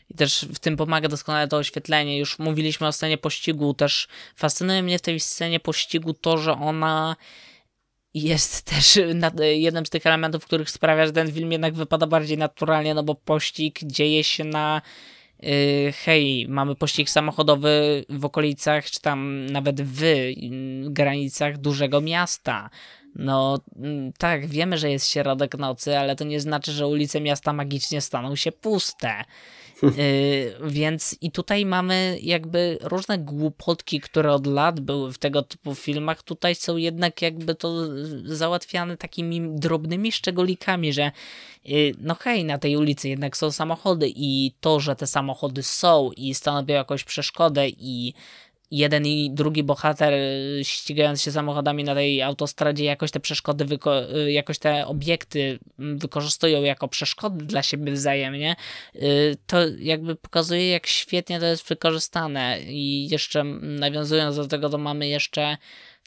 [0.10, 2.20] I też w tym pomaga doskonale to oświetlenie.
[2.20, 7.16] Już mówiliśmy o scenie pościgu, też fascynuje mnie w tej scenie pościgu to, że ona
[8.14, 9.00] jest też
[9.40, 13.16] jednym z tych elementów, których sprawia, że ten film jednak wypada bardziej naturalnie, no bo
[13.16, 14.82] pościg dzieje się na
[16.06, 20.04] hej, mamy pościg samochodowy w okolicach, czy tam nawet w
[20.90, 22.70] granicach dużego miasta.
[23.16, 27.54] No mm, tak, wiemy, że jest środek nocy, ale to nie znaczy, że ulice miasta
[27.54, 29.24] magicznie staną się puste.
[29.84, 35.76] Y, więc i tutaj mamy jakby różne głupotki, które od lat były w tego typu
[35.76, 36.24] filmach.
[36.24, 37.88] Tutaj są jednak jakby to
[38.26, 41.12] załatwiane takimi drobnymi szczególikami, że
[41.70, 46.12] y, no hej, na tej ulicy jednak są samochody i to, że te samochody są
[46.18, 48.14] i stanowią jakąś przeszkodę i
[48.72, 53.66] jeden i drugi bohater y, ścigając się samochodami na tej autostradzie jakoś te przeszkody,
[54.26, 58.56] y, jakoś te obiekty mm, wykorzystują jako przeszkody dla siebie wzajemnie,
[58.96, 64.78] y, to jakby pokazuje jak świetnie to jest wykorzystane i jeszcze nawiązując do tego, to
[64.78, 65.58] mamy jeszcze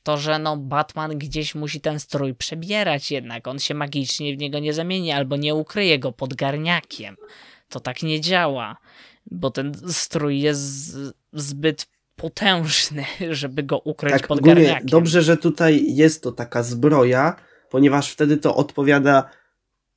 [0.02, 4.58] to, że no Batman gdzieś musi ten strój przebierać jednak, on się magicznie w niego
[4.58, 7.16] nie zamieni albo nie ukryje go pod garniakiem.
[7.68, 8.76] To tak nie działa,
[9.26, 10.96] bo ten strój jest
[11.32, 11.86] zbyt
[12.24, 14.86] potężny, żeby go ukryć tak, pod garniakiem.
[14.86, 17.36] Dobrze, że tutaj jest to taka zbroja,
[17.70, 19.30] ponieważ wtedy to odpowiada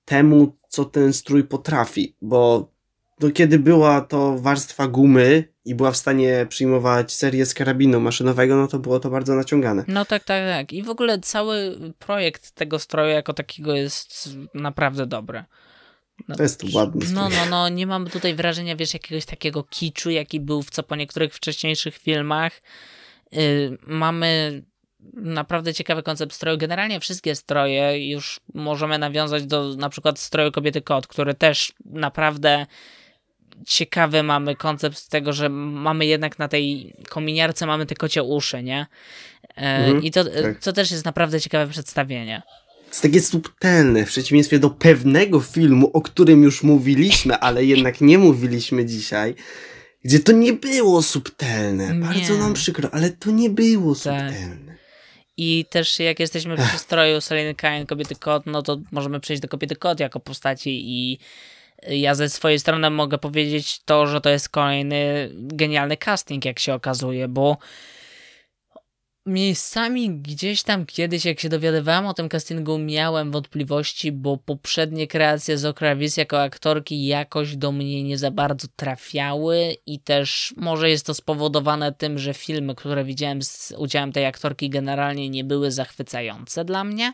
[0.05, 2.71] temu, co ten strój potrafi, bo
[3.19, 8.55] do kiedy była to warstwa gumy i była w stanie przyjmować serię z karabinu maszynowego,
[8.55, 9.83] no to było to bardzo naciągane.
[9.87, 10.73] No tak, tak, tak.
[10.73, 15.43] I w ogóle cały projekt tego stroju jako takiego jest naprawdę dobry.
[16.27, 20.09] No, to jest ładny No, no, no, nie mam tutaj wrażenia, wiesz, jakiegoś takiego kiczu,
[20.09, 22.61] jaki był w co po niektórych wcześniejszych filmach.
[23.31, 24.61] Yy, mamy
[25.13, 26.57] naprawdę ciekawy koncept stroju.
[26.57, 32.65] Generalnie wszystkie stroje już możemy nawiązać do na przykład stroju kobiety kot, który też naprawdę
[33.67, 38.87] ciekawy mamy koncept tego, że mamy jednak na tej kominiarce mamy te kocie uszy, nie?
[39.57, 40.59] Yy, mhm, I to, tak.
[40.59, 42.41] to też jest naprawdę ciekawe przedstawienie
[42.97, 48.17] jest takie subtelne, w przeciwieństwie do pewnego filmu, o którym już mówiliśmy, ale jednak nie
[48.17, 49.35] mówiliśmy dzisiaj,
[50.03, 51.93] gdzie to nie było subtelne.
[51.93, 51.99] Nie.
[51.99, 54.01] Bardzo nam przykro, ale to nie było tak.
[54.03, 54.77] subtelne.
[55.37, 59.47] I też jak jesteśmy przy stroju Seliny Kain, Kobiety Kot, no to możemy przejść do
[59.47, 61.19] Kobiety Kot jako postaci i
[61.89, 66.73] ja ze swojej strony mogę powiedzieć to, że to jest kolejny genialny casting, jak się
[66.73, 67.57] okazuje, bo
[69.27, 75.57] miejscami gdzieś tam kiedyś, jak się dowiadywałem o tym castingu, miałem wątpliwości, bo poprzednie kreacje
[75.57, 81.05] z Okravis jako aktorki jakoś do mnie nie za bardzo trafiały i też może jest
[81.05, 86.65] to spowodowane tym, że filmy, które widziałem z udziałem tej aktorki generalnie nie były zachwycające
[86.65, 87.13] dla mnie.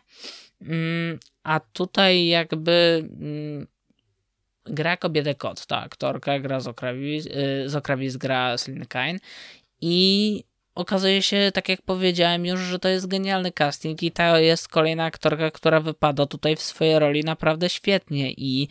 [0.61, 3.67] Mm, a tutaj jakby mm,
[4.65, 8.55] gra kobietę kot, ta aktorka gra z Okravis, y, z Okravis gra
[8.89, 9.19] Kine
[9.81, 10.43] i
[10.75, 15.05] okazuje się, tak jak powiedziałem już, że to jest genialny casting i ta jest kolejna
[15.05, 18.67] aktorka, która wypada tutaj w swojej roli naprawdę świetnie i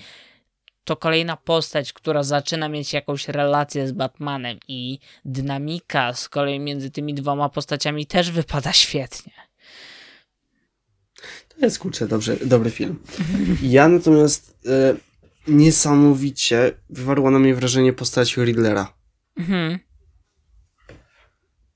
[0.84, 6.90] to kolejna postać, która zaczyna mieć jakąś relację z Batmanem i dynamika z kolei między
[6.90, 9.32] tymi dwoma postaciami też wypada świetnie.
[11.48, 12.98] To jest kurczę dobrze, dobry film.
[13.62, 14.94] Ja natomiast e,
[15.48, 18.94] niesamowicie wywarła na mnie wrażenie postaci Riddlera.
[19.36, 19.78] Mhm.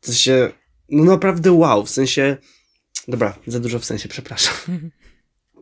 [0.07, 0.53] W sensie,
[0.89, 2.37] no naprawdę wow, w sensie,
[3.09, 4.55] dobra, za dużo w sensie, przepraszam.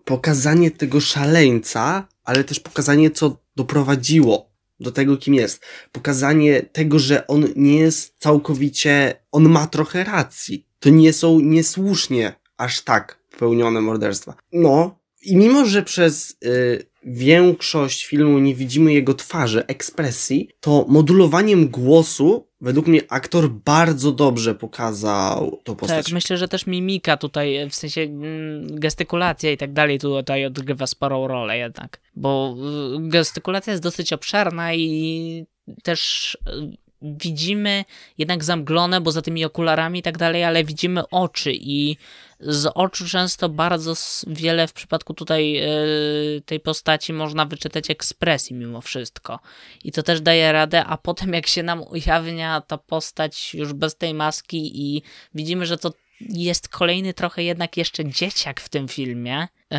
[0.04, 5.64] Pokazanie tego szaleńca, ale też pokazanie, co doprowadziło do tego, kim jest.
[5.92, 10.66] Pokazanie tego, że on nie jest całkowicie, on ma trochę racji.
[10.78, 14.34] To nie są niesłusznie aż tak popełnione morderstwa.
[14.52, 21.68] No, i mimo, że przez y, większość filmu nie widzimy jego twarzy, ekspresji, to modulowaniem
[21.68, 26.04] głosu według mnie aktor bardzo dobrze pokazał tą postać.
[26.04, 30.86] Tak, myślę, że też mimika tutaj, w sensie mm, gestykulacja i tak dalej tutaj odgrywa
[30.86, 32.56] sporą rolę jednak, bo
[32.96, 35.46] y, gestykulacja jest dosyć obszerna i
[35.82, 37.84] też y, widzimy
[38.18, 41.96] jednak zamglone, bo za tymi okularami i tak dalej, ale widzimy oczy i
[42.40, 43.94] z oczu często bardzo
[44.26, 49.40] wiele w przypadku tutaj yy, tej postaci można wyczytać ekspresji mimo wszystko.
[49.84, 53.96] I to też daje radę, a potem jak się nam ujawnia ta postać już bez
[53.96, 55.02] tej maski i
[55.34, 59.78] widzimy, że to jest kolejny trochę jednak jeszcze dzieciak w tym filmie, yy,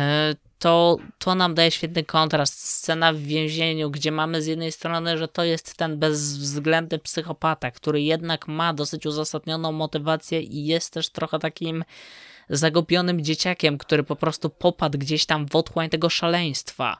[0.58, 2.58] to, to nam daje świetny kontrast.
[2.58, 8.02] Scena w więzieniu, gdzie mamy z jednej strony, że to jest ten bezwzględny psychopata, który
[8.02, 11.84] jednak ma dosyć uzasadnioną motywację i jest też trochę takim
[12.48, 16.98] zagubionym dzieciakiem, który po prostu popadł gdzieś tam w otchłań tego szaleństwa.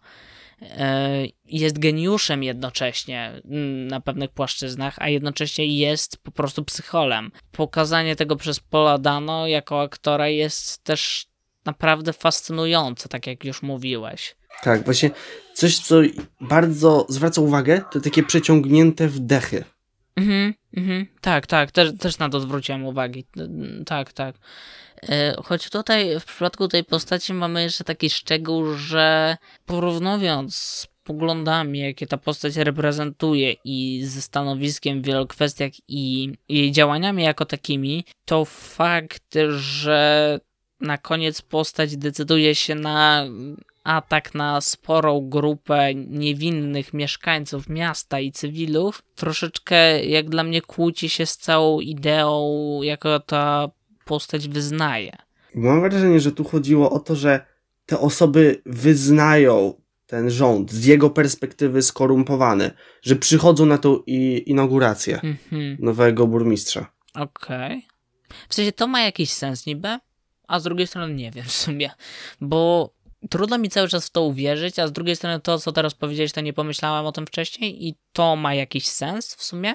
[0.62, 7.30] E, jest geniuszem jednocześnie mm, na pewnych płaszczyznach, a jednocześnie jest po prostu psycholem.
[7.52, 11.26] Pokazanie tego przez Paula Dano jako aktora jest też
[11.66, 14.36] naprawdę fascynujące, tak jak już mówiłeś.
[14.62, 15.10] Tak, właśnie
[15.54, 15.96] coś, co
[16.40, 19.64] bardzo zwraca uwagę, to takie przeciągnięte wdechy.
[20.16, 23.26] Mhm, mhm, tak, tak, też, też na to zwróciłem uwagi.
[23.86, 24.36] Tak, tak.
[25.02, 29.36] E, choć tutaj w przypadku tej postaci mamy jeszcze taki szczegół, że
[29.66, 36.72] porównując z poglądami, jakie ta postać reprezentuje i ze stanowiskiem w wielu kwestiach i jej
[36.72, 40.40] działaniami jako takimi, to fakt, że
[40.80, 43.26] na koniec postać decyduje się na
[43.84, 51.26] atak na sporą grupę niewinnych mieszkańców miasta i cywilów, troszeczkę jak dla mnie kłóci się
[51.26, 53.70] z całą ideą, jako ta
[54.04, 55.16] postać wyznaje.
[55.54, 57.46] Mam wrażenie, że tu chodziło o to, że
[57.86, 59.74] te osoby wyznają
[60.06, 62.70] ten rząd z jego perspektywy skorumpowany,
[63.02, 63.98] że przychodzą na tą
[64.46, 65.76] inaugurację mhm.
[65.80, 66.86] nowego burmistrza.
[67.14, 67.66] Okej.
[67.66, 67.96] Okay.
[68.48, 69.98] W sensie to ma jakiś sens niby,
[70.46, 71.90] a z drugiej strony nie wiem w sumie,
[72.40, 72.90] bo
[73.30, 76.32] trudno mi cały czas w to uwierzyć, a z drugiej strony to, co teraz powiedziałeś,
[76.32, 79.74] to nie pomyślałem o tym wcześniej i to ma jakiś sens w sumie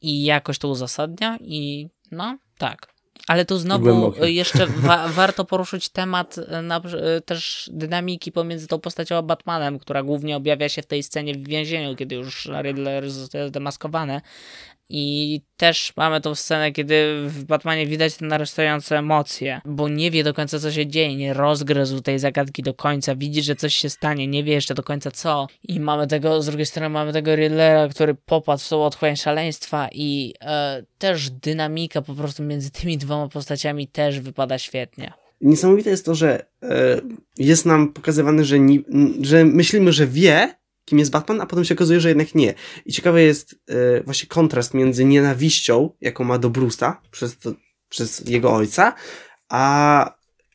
[0.00, 2.96] i jakoś to uzasadnia i no, tak.
[3.26, 4.32] Ale tu znowu Głębokie.
[4.32, 9.78] jeszcze wa warto poruszyć temat e, na, e, też dynamiki pomiędzy tą postacią a Batmanem,
[9.78, 14.20] która głównie objawia się w tej scenie w więzieniu, kiedy już Riddler zostaje zdemaskowany.
[14.88, 20.24] I też mamy tą scenę, kiedy w Batmanie widać te narastające emocje, bo nie wie
[20.24, 23.90] do końca co się dzieje, nie rozgryzł tej zagadki do końca, widzi, że coś się
[23.90, 25.46] stanie, nie wie jeszcze do końca co.
[25.62, 29.88] I mamy tego, z drugiej strony mamy tego Riddlera, który popadł w tą otchłań szaleństwa
[29.92, 35.12] i e, też dynamika po prostu między tymi dwoma postaciami też wypada świetnie.
[35.40, 37.00] Niesamowite jest to, że e,
[37.38, 38.56] jest nam pokazywane, że,
[39.20, 40.54] że myślimy, że wie,
[40.86, 42.54] kim jest Batman, a potem się okazuje, że jednak nie.
[42.86, 47.52] I ciekawy jest e, właśnie kontrast między nienawiścią, jaką ma do Bruce'a przez, to,
[47.88, 48.94] przez jego ojca,
[49.48, 50.14] a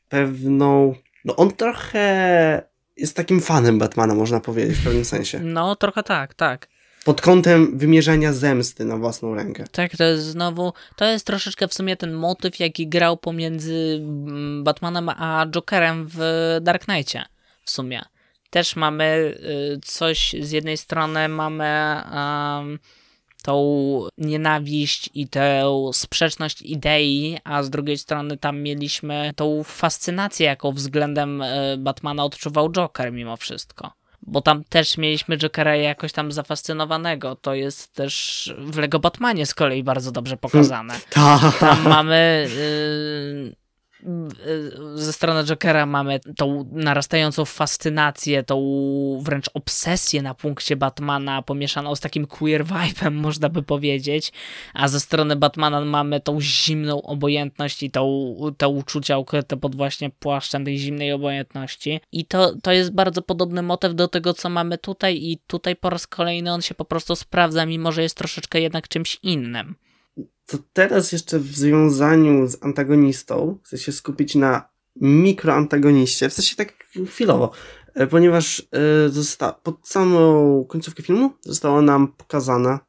[0.10, 0.96] pewną.
[1.26, 2.64] No on trochę
[2.98, 5.40] jest takim fanem Batmana, można powiedzieć w pewnym sensie.
[5.40, 6.68] No, trochę tak, tak.
[7.06, 9.66] pod kątem wymierzania zemsty na własną rękę.
[9.72, 14.64] Tak, to jest znowu, to jest troszeczkę w sumie ten motyw, jaki grał pomiędzy mm,
[14.64, 16.20] Batmanem a Jokerem w
[16.62, 17.26] Dark Knightie
[17.64, 18.02] w sumie.
[18.52, 19.38] Też mamy
[19.76, 22.80] y, coś, z jednej strony mamy um,
[23.44, 30.72] tą nienawiść i tę sprzeczność idei, a z drugiej strony tam mieliśmy tą fascynację, jaką
[30.72, 37.36] względem y, Batmana odczuwał Joker mimo wszystko bo tam też mieliśmy Jokera jakoś tam zafascynowanego.
[37.36, 40.94] To jest też w Lego Batmanie z kolei bardzo dobrze pokazane.
[41.10, 41.58] Tak.
[41.60, 43.61] Tam mamy y,
[44.96, 48.60] ze strony Jokera mamy tą narastającą fascynację, tą
[49.22, 54.32] wręcz obsesję na punkcie Batmana, pomieszaną z takim queer vibe'em, można by powiedzieć,
[54.74, 60.10] a ze strony Batmana mamy tą zimną obojętność i tą, te uczucia ukryte pod właśnie
[60.10, 62.00] płaszczem tej zimnej obojętności.
[62.12, 65.90] I to, to jest bardzo podobny motyw do tego, co mamy tutaj i tutaj po
[65.90, 69.76] raz kolejny on się po prostu sprawdza, mimo że jest troszeczkę jednak czymś innym
[70.52, 76.74] to teraz jeszcze w związaniu z antagonistą chcę się skupić na mikroantagoniście, w sensie tak
[77.08, 77.52] chwilowo,
[77.94, 82.80] e, ponieważ e, zosta- pod samą końcówkę filmu została nam pokazana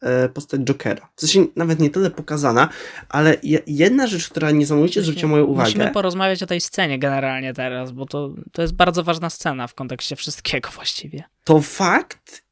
[0.00, 1.08] e, postać Jokera.
[1.16, 2.68] W sensie nawet nie tyle pokazana,
[3.08, 3.36] ale
[3.66, 5.68] jedna rzecz, która niesamowicie zwróciła moją uwagę.
[5.68, 9.74] Musimy porozmawiać o tej scenie generalnie teraz, bo to, to jest bardzo ważna scena w
[9.74, 11.24] kontekście wszystkiego właściwie.
[11.44, 12.45] To fakt,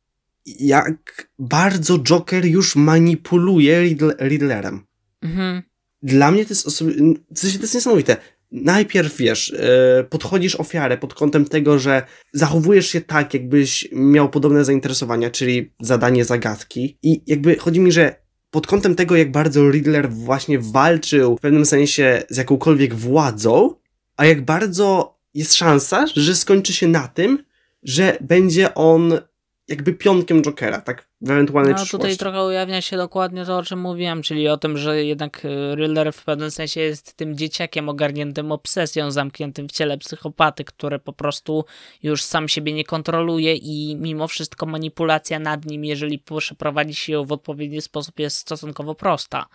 [0.46, 4.86] jak bardzo Joker już manipuluje Riddlerem.
[5.22, 5.62] Mhm.
[6.02, 8.16] Dla mnie to jest osobi- w sensie to jest niesamowite.
[8.52, 9.52] Najpierw wiesz,
[9.98, 15.72] yy, podchodzisz ofiarę pod kątem tego, że zachowujesz się tak, jakbyś miał podobne zainteresowania, czyli
[15.80, 16.98] zadanie zagadki.
[17.02, 21.66] I jakby chodzi mi, że pod kątem tego, jak bardzo Riddler właśnie walczył w pewnym
[21.66, 23.74] sensie z jakąkolwiek władzą,
[24.16, 27.44] a jak bardzo jest szansa, że skończy się na tym,
[27.82, 29.18] że będzie on
[29.68, 32.02] jakby pionkiem Jokera, tak w ewentualnej no, przyszłości.
[32.02, 35.74] tutaj trochę ujawnia się dokładnie to, o czym mówiłem, czyli o tym, że jednak e,
[35.74, 41.12] Riddler w pewnym sensie jest tym dzieciakiem ogarniętym obsesją, zamkniętym w ciele psychopaty, który po
[41.12, 41.64] prostu
[42.02, 47.24] już sam siebie nie kontroluje i mimo wszystko manipulacja nad nim, jeżeli przeprowadzi się ją
[47.24, 49.46] w odpowiedni sposób, jest stosunkowo prosta.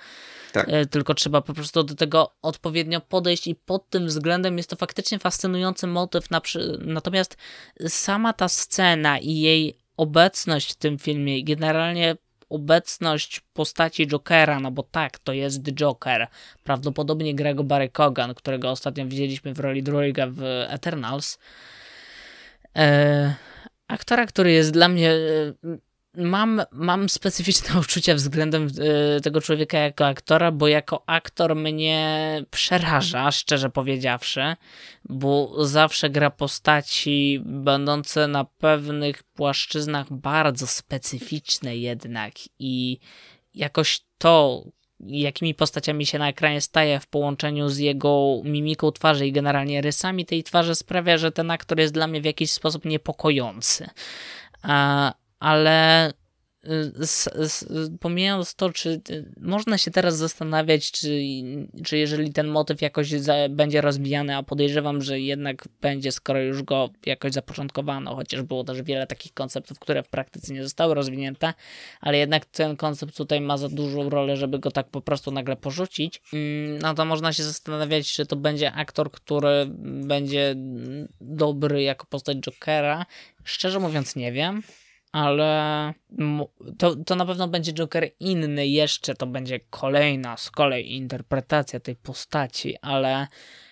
[0.53, 0.69] Tak.
[0.69, 4.75] E, tylko trzeba po prostu do tego odpowiednio podejść i pod tym względem jest to
[4.75, 6.25] faktycznie fascynujący motyw.
[6.79, 7.37] Natomiast
[7.87, 12.15] sama ta scena i jej obecność w tym filmie i generalnie
[12.49, 16.27] obecność postaci Jokera, no bo tak, to jest Joker.
[16.63, 21.39] Prawdopodobnie gra go Barry Kogan, którego ostatnio widzieliśmy w roli drugiego w Eternals.
[22.77, 23.35] E,
[23.87, 25.53] aktora, który jest dla mnie e,
[26.13, 28.67] mam, mam specyficzne uczucia względem
[29.17, 34.55] y, tego człowieka jako aktora, bo jako aktor mnie przeraża, szczerze powiedziawszy,
[35.09, 42.99] bo zawsze gra postaci będące na pewnych płaszczyznach bardzo specyficzne jednak i
[43.53, 44.63] jakoś to,
[44.99, 50.25] jakimi postaciami się na ekranie staje w połączeniu z jego mimiką twarzy i generalnie rysami
[50.25, 53.89] tej twarzy sprawia, że ten aktor jest dla mnie w jakiś sposób niepokojący.
[54.61, 56.09] A, ale
[56.65, 61.21] y, pomijając to, czy y, można się teraz zastanawiać, czy,
[61.85, 66.63] czy jeżeli ten motyw jakoś za, będzie rozwijany, a podejrzewam, że jednak będzie, skoro już
[66.63, 71.53] go jakoś zapoczątkowano, chociaż było też wiele takich konceptów, które w praktyce nie zostały rozwinięte,
[72.01, 75.55] ale jednak ten koncept tutaj ma za dużą rolę, żeby go tak po prostu nagle
[75.55, 79.65] porzucić, mm, no to można się zastanawiać, czy to będzie aktor, który
[80.07, 80.55] będzie
[81.21, 83.05] dobry jako postać Jokera.
[83.43, 84.61] Szczerze mówiąc, nie wiem
[85.11, 85.93] ale
[86.77, 91.95] to, to na pewno będzie Joker inny jeszcze, to będzie kolejna z kolei interpretacja tej
[91.95, 93.27] postaci, ale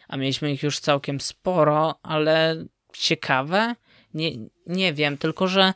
[0.07, 3.75] a mieliśmy ich już całkiem sporo, ale ciekawe?
[4.13, 4.31] Nie,
[4.65, 5.73] nie wiem, tylko że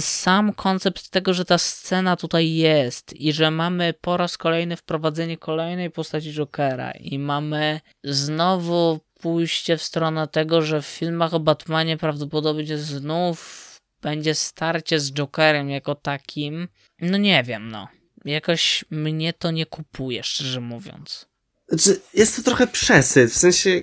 [0.00, 5.36] sam koncept tego, że ta scena tutaj jest i że mamy po raz kolejny wprowadzenie
[5.36, 11.96] kolejnej postaci Jokera i mamy znowu pójście w stronę tego, że w filmach o Batmanie
[11.96, 13.65] prawdopodobnie znów
[14.02, 16.68] będzie starcie z Jokerem jako takim,
[17.00, 17.88] no nie wiem, no.
[18.24, 21.26] Jakoś mnie to nie kupuje, szczerze mówiąc.
[21.68, 23.82] Znaczy, jest to trochę przesyt, w sensie...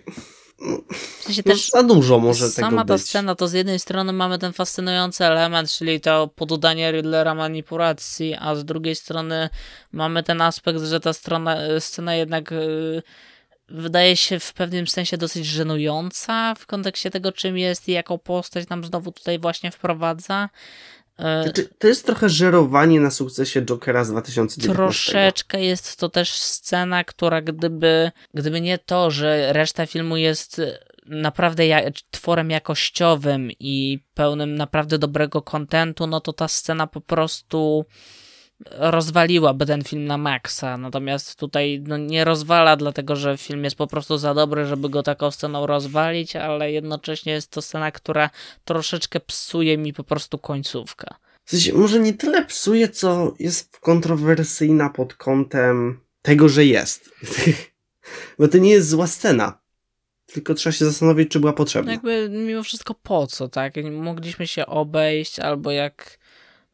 [0.94, 3.80] W sensie no, też za dużo może sama tego Sama ta scena, to z jednej
[3.80, 9.50] strony mamy ten fascynujący element, czyli to podudanie Riddlera manipulacji, a z drugiej strony
[9.92, 12.52] mamy ten aspekt, że ta strona, scena jednak...
[12.52, 13.04] Yy,
[13.74, 18.70] wydaje się w pewnym sensie dosyć żenująca w kontekście tego, czym jest i jaką postać
[18.70, 20.50] nam znowu tutaj właśnie wprowadza.
[21.18, 24.76] E, to, to jest trochę żerowanie na sukcesie Jokera z 2019.
[24.76, 30.62] Troszeczkę jest to też scena, która gdyby, gdyby nie to, że reszta filmu jest
[31.06, 37.86] naprawdę ja, tworem jakościowym i pełnym naprawdę dobrego kontentu, no to ta scena po prostu
[38.72, 40.78] rozwaliłaby ten film na maksa.
[40.78, 45.04] Natomiast tutaj no, nie rozwala, dlatego że film jest po prostu za dobry, żeby go
[45.04, 48.30] taką sceną rozwalić, ale jednocześnie jest to scena, która
[48.66, 51.08] troszeczkę psuje mi po prostu końcówkę.
[51.46, 57.12] W sensie, może nie tyle psuje, co jest kontrowersyjna pod kątem tego, że jest.
[58.40, 59.64] Bo to nie jest zła scena.
[60.26, 61.86] Tylko trzeba się zastanowić, czy była potrzebna.
[61.86, 63.74] No jakby mimo wszystko po co, tak?
[63.92, 66.23] Mogliśmy się obejść, albo jak.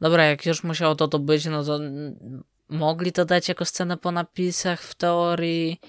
[0.01, 1.79] Dobra, jak już musiało to to być, no to
[2.69, 5.79] mogli to dać jako scenę po napisach w teorii,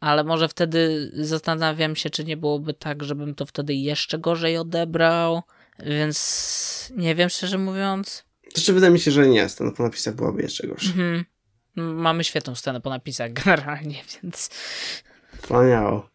[0.00, 5.42] ale może wtedy zastanawiam się, czy nie byłoby tak, żebym to wtedy jeszcze gorzej odebrał.
[5.86, 8.24] Więc nie wiem, szczerze mówiąc.
[8.56, 9.48] Jeszcze wydaje mi się, że nie.
[9.48, 10.88] Scena po napisach byłaby jeszcze gorsza.
[10.88, 11.24] Mhm.
[11.76, 14.50] Mamy świetną scenę po napisach generalnie, więc...
[15.42, 16.10] Wspaniało.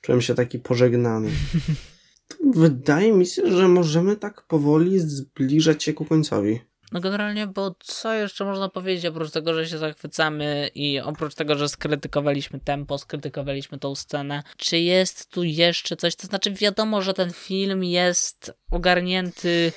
[0.00, 1.30] Czułem się taki pożegnany.
[2.44, 6.60] Wydaje mi się, że możemy tak powoli zbliżać się ku końcowi.
[6.92, 11.58] No generalnie, bo co jeszcze można powiedzieć, oprócz tego, że się zachwycamy i oprócz tego,
[11.58, 16.16] że skrytykowaliśmy tempo, skrytykowaliśmy tą scenę, czy jest tu jeszcze coś?
[16.16, 19.72] To znaczy wiadomo, że ten film jest ogarnięty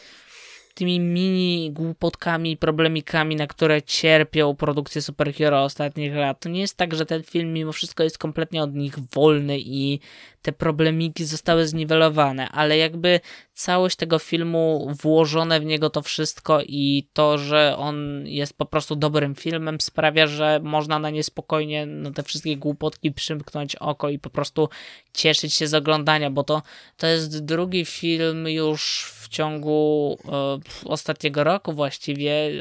[0.74, 6.40] tymi mini głupotkami, problemikami, na które cierpią produkcje superhero ostatnich lat.
[6.40, 10.00] To nie jest tak, że ten film mimo wszystko jest kompletnie od nich wolny i
[10.44, 13.20] te problemiki zostały zniwelowane, ale jakby
[13.54, 18.96] całość tego filmu, włożone w niego to wszystko i to, że on jest po prostu
[18.96, 24.20] dobrym filmem, sprawia, że można na nie spokojnie no, te wszystkie głupotki przymknąć oko i
[24.20, 24.70] po prostu
[25.14, 26.62] cieszyć się z oglądania, bo to,
[26.98, 32.52] to jest drugi film już w ciągu e, ostatniego roku właściwie.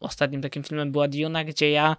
[0.00, 1.96] Ostatnim takim filmem była Duna, gdzie ja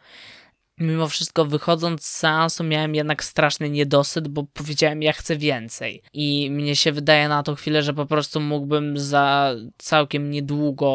[0.81, 6.03] mimo wszystko wychodząc z seansu miałem jednak straszny niedosyt, bo powiedziałem ja chcę więcej.
[6.13, 10.87] I mnie się wydaje na tą chwilę, że po prostu mógłbym za całkiem niedługo,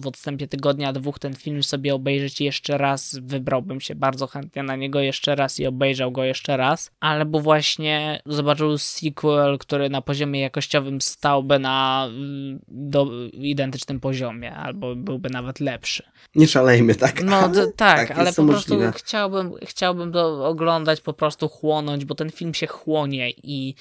[0.00, 3.18] w odstępie tygodnia, dwóch ten film sobie obejrzeć jeszcze raz.
[3.22, 6.90] Wybrałbym się bardzo chętnie na niego jeszcze raz i obejrzał go jeszcze raz.
[7.00, 14.54] Ale bo właśnie zobaczył sequel, który na poziomie jakościowym stałby na mm, do, identycznym poziomie,
[14.54, 16.02] albo byłby nawet lepszy.
[16.34, 17.22] Nie szalejmy, tak?
[17.22, 17.40] No
[17.76, 22.30] tak, tak ale po prostu chciałbym chciałbym, chciałbym to oglądać, po prostu chłonąć, bo ten
[22.30, 23.74] film się chłonie i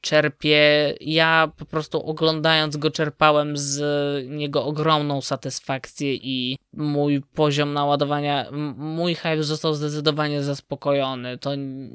[0.00, 0.94] czerpie.
[1.00, 3.80] Ja po prostu oglądając go czerpałem z
[4.28, 11.38] niego ogromną satysfakcję i mój poziom naładowania, mój hype został zdecydowanie zaspokojony.
[11.38, 11.50] To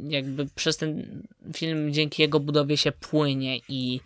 [0.07, 1.21] jakby przez ten
[1.53, 3.99] film dzięki jego budowie się płynie i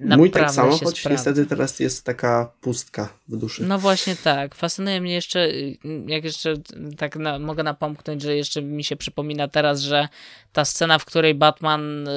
[0.00, 1.10] Mój tak samo, choć sprawdza.
[1.10, 3.64] niestety teraz jest taka pustka w duszy.
[3.64, 4.54] No właśnie tak.
[4.54, 5.48] Fascynuje mnie jeszcze,
[6.06, 6.54] jak jeszcze
[6.98, 10.08] tak na, mogę napomknąć, że jeszcze mi się przypomina teraz, że
[10.52, 12.10] ta scena, w której Batman y,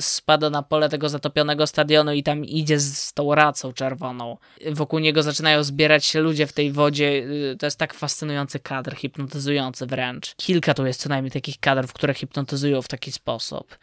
[0.00, 4.36] spada na pole tego zatopionego stadionu i tam idzie z, z tą racą czerwoną.
[4.70, 7.08] Wokół niego zaczynają zbierać się ludzie w tej wodzie.
[7.52, 10.34] Y, to jest tak fascynujący kadr, hipnotyzujący wręcz.
[10.36, 13.78] Kilka tu jest co najmniej takich kadrów, które hipnotyzują w taki sposób.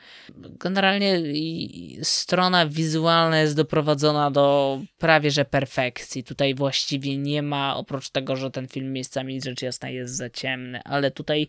[0.59, 6.23] Generalnie i, strona wizualna jest doprowadzona do prawie że perfekcji.
[6.23, 10.81] Tutaj właściwie nie ma, oprócz tego, że ten film miejscami rzecz jasna jest za ciemny,
[10.83, 11.47] ale tutaj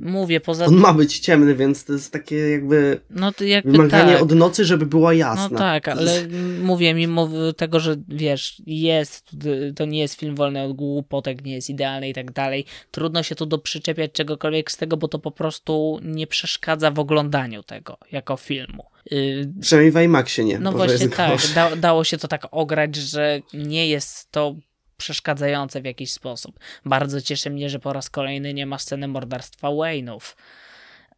[0.00, 4.22] mówię poza On ma być ciemny, więc to jest takie jakby, no jakby wymaganie tak.
[4.22, 5.48] od nocy, żeby była jasna.
[5.50, 6.26] No tak, ale
[6.62, 9.30] mówię, mimo tego, że wiesz, jest,
[9.76, 13.34] to nie jest film wolny od głupotek, nie jest idealny i tak dalej, trudno się
[13.34, 17.98] tu do przyczepiać czegokolwiek z tego, bo to po prostu nie przeszkadza w oglądaniu tego
[18.12, 18.84] jako filmu.
[19.12, 20.58] Y, Przynajmniej w IMAXie nie.
[20.58, 24.54] No właśnie tak, da, dało się to tak ograć, że nie jest to
[24.98, 26.58] przeszkadzające w jakiś sposób.
[26.84, 30.20] Bardzo cieszy mnie, że po raz kolejny nie ma sceny morderstwa Wayne'ów.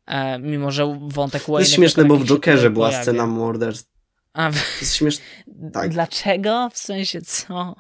[0.07, 1.55] E, mimo, że wątek Wayne'ów...
[1.55, 3.03] To jest śmieszne, bo w Jokerze była pojawia.
[3.03, 3.91] scena morderstwa.
[4.33, 5.25] A, to jest śmieszne.
[5.73, 5.91] Tak.
[5.91, 6.71] Dlaczego?
[6.73, 7.77] W sensie co?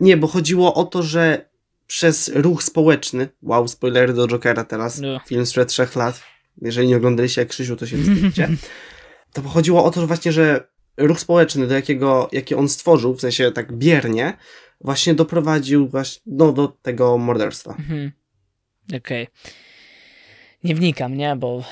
[0.00, 1.50] Nie, bo chodziło o to, że
[1.86, 5.20] przez ruch społeczny, wow, spoilery do Jokera teraz, no.
[5.26, 6.22] film sprzed trzech lat,
[6.62, 8.48] jeżeli nie oglądaliście jak Krzysiu, to się wstydźcie.
[9.32, 13.20] to chodziło o to, że właśnie, że ruch społeczny, do jakiego, jaki on stworzył, w
[13.20, 14.36] sensie tak biernie,
[14.80, 17.70] właśnie doprowadził właśnie, no, do tego morderstwa.
[17.78, 18.12] Mhm.
[18.88, 18.98] Okej.
[18.98, 19.26] Okay
[20.64, 21.62] nie wnikam, nie, bo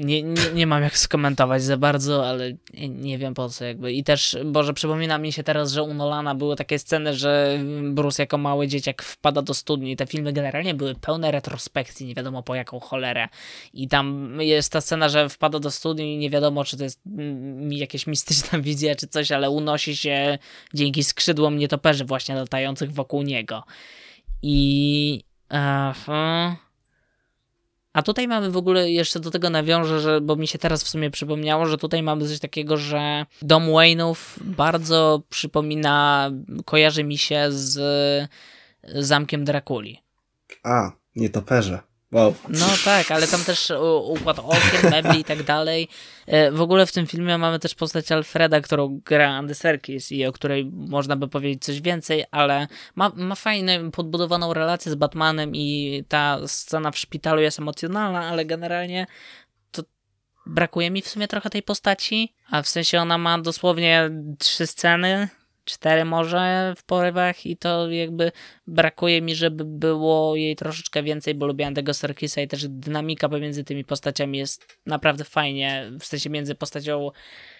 [0.00, 3.92] nie, nie, nie, mam jak skomentować za bardzo, ale nie, nie, wiem po co jakby.
[3.92, 8.22] I też, Boże, przypomina mi się teraz, że u Nolana były takie sceny, że Bruce
[8.22, 9.96] jako mały dzieciak wpada do studni.
[9.96, 13.28] Te filmy generalnie były pełne retrospekcji, nie wiadomo po jaką cholerę.
[13.74, 17.00] I tam jest ta scena, że wpada do studni i nie wiadomo, czy to jest
[17.70, 20.38] jakieś mistyczna wizja, czy coś, ale unosi się
[20.74, 23.62] dzięki skrzydłom nietoperzy właśnie latających wokół niego.
[24.42, 25.24] I...
[25.52, 26.69] Uh,
[27.92, 30.88] A tutaj mamy w ogóle, jeszcze do tego nawiążę, że, bo mi się teraz w
[30.88, 36.30] sumie przypomniało, że tutaj mamy coś takiego, że dom Wayne'ów bardzo przypomina,
[36.64, 37.80] kojarzy mi się z
[38.84, 40.02] zamkiem Drakuli.
[40.62, 41.89] A, nietoperze.
[42.12, 42.34] Wow.
[42.48, 45.88] No tak, ale tam też układ okien, mebli i tak dalej.
[46.26, 50.26] E, w ogóle w tym filmie mamy też postać Alfreda, którą gra Andy Serkis i
[50.26, 55.54] o której można by powiedzieć coś więcej, ale ma, ma fajną, podbudowaną relację z Batmanem
[55.54, 59.06] i ta scena w szpitalu jest emocjonalna, ale generalnie
[59.70, 59.82] to
[60.46, 65.28] brakuje mi w sumie trochę tej postaci, a w sensie ona ma dosłownie trzy sceny,
[65.70, 68.32] cztery może w porywach i to jakby
[68.66, 73.64] brakuje mi, żeby było jej troszeczkę więcej, bo lubiłem tego Serkisa i też dynamika pomiędzy
[73.64, 77.10] tymi postaciami jest naprawdę fajnie, w sensie między postacią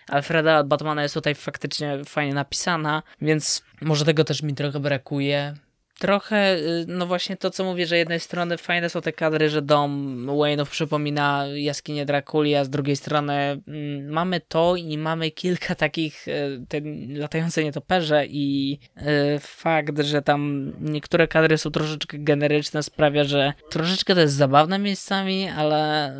[0.08, 5.54] Alfreda a Batmana jest tutaj faktycznie fajnie napisana, więc może tego też mi trochę brakuje
[6.00, 9.50] trochę, y, no właśnie to, co mówię, że z jednej strony fajne są te kadry,
[9.50, 15.30] że dom Wayne'ów przypomina jaskinię Drakuli, a z drugiej strony mm, mamy to i mamy
[15.30, 19.02] kilka takich y, te latające nietoperze i y,
[19.40, 25.48] fakt, że tam niektóre kadry są troszeczkę generyczne sprawia, że troszeczkę to jest zabawne miejscami,
[25.48, 26.12] ale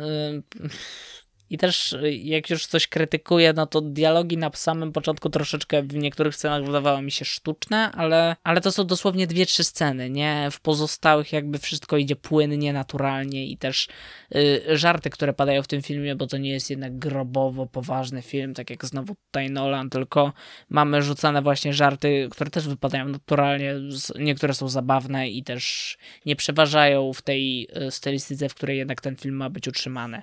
[1.51, 5.95] i też y, jak już coś krytykuję, no to dialogi na samym początku troszeczkę w
[5.95, 10.47] niektórych scenach wydawały mi się sztuczne, ale, ale to są dosłownie dwie, trzy sceny, nie?
[10.51, 13.87] W pozostałych jakby wszystko idzie płynnie, naturalnie i też
[14.35, 18.53] y, żarty, które padają w tym filmie, bo to nie jest jednak grobowo poważny film,
[18.53, 20.33] tak jak znowu tutaj Nolan, tylko
[20.69, 23.75] mamy rzucane właśnie żarty, które też wypadają naturalnie,
[24.19, 29.15] niektóre są zabawne i też nie przeważają w tej y, stylistyce, w której jednak ten
[29.15, 30.21] film ma być utrzymany.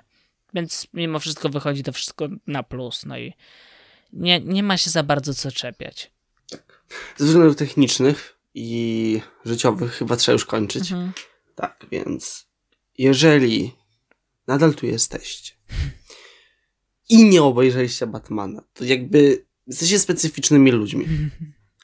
[0.53, 3.33] Więc mimo wszystko wychodzi to wszystko na plus, no i
[4.13, 6.11] nie, nie ma się za bardzo co czepiać.
[6.49, 6.83] Tak.
[7.17, 10.91] Ze względów technicznych i życiowych chyba trzeba już kończyć.
[10.91, 11.11] Mhm.
[11.55, 12.47] Tak, więc
[12.97, 13.71] jeżeli
[14.47, 15.53] nadal tu jesteście
[17.09, 21.07] i nie obejrzeliście Batmana, to jakby jesteście specyficznymi ludźmi.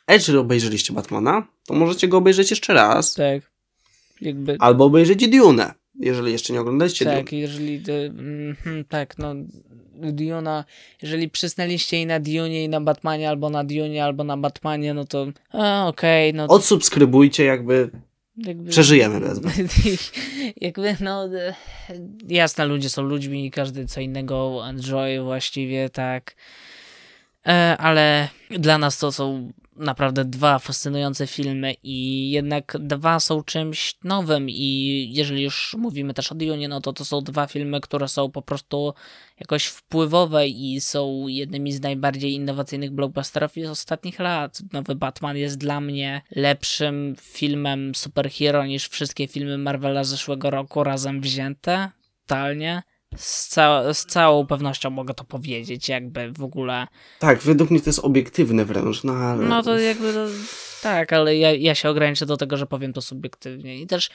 [0.08, 3.14] A jeżeli obejrzeliście Batmana, to możecie go obejrzeć jeszcze raz.
[3.14, 3.52] Tak.
[4.22, 4.58] Jakby...
[4.60, 7.42] Albo obejrzeć Dune jeżeli jeszcze nie oglądaliście Tak, Dune.
[7.42, 9.36] jeżeli, mm, tak, no
[9.96, 10.66] Duna,
[11.02, 15.06] jeżeli przysnęliście i na Dune, i na Batmanie, albo na Dune, albo na Batmanie, no
[15.06, 15.22] to
[15.88, 16.48] okej, okay, no.
[16.48, 17.90] Odsubskrybujcie, jakby,
[18.38, 19.40] jakby przeżyjemy bez
[20.62, 21.30] jakby, no,
[22.28, 26.36] jasne, ludzie są ludźmi i każdy co innego enjoy właściwie, tak,
[27.48, 33.96] e, ale dla nas to są naprawdę dwa fascynujące filmy i jednak dwa są czymś
[34.04, 38.08] nowym i jeżeli już mówimy też o Dune, no to to są dwa filmy, które
[38.08, 38.94] są po prostu
[39.40, 44.62] jakoś wpływowe i są jednymi z najbardziej innowacyjnych blockbusterów z ostatnich lat.
[44.74, 51.22] Nowy Batman jest dla mnie lepszym filmem superhero niż wszystkie filmy Marvela zeszłego roku razem
[51.22, 51.90] wzięte.
[52.22, 52.84] Totalnie
[53.16, 56.88] z, ca z całą pewnością mogę to powiedzieć, jakby w ogóle.
[57.20, 59.46] Tak, według mnie to jest obiektywne wręcz, no ale.
[59.46, 60.14] No to jakby.
[60.14, 60.28] To,
[60.84, 63.78] tak, ale ja, ja się ograniczę do tego, że powiem to subiektywnie.
[63.78, 64.10] I też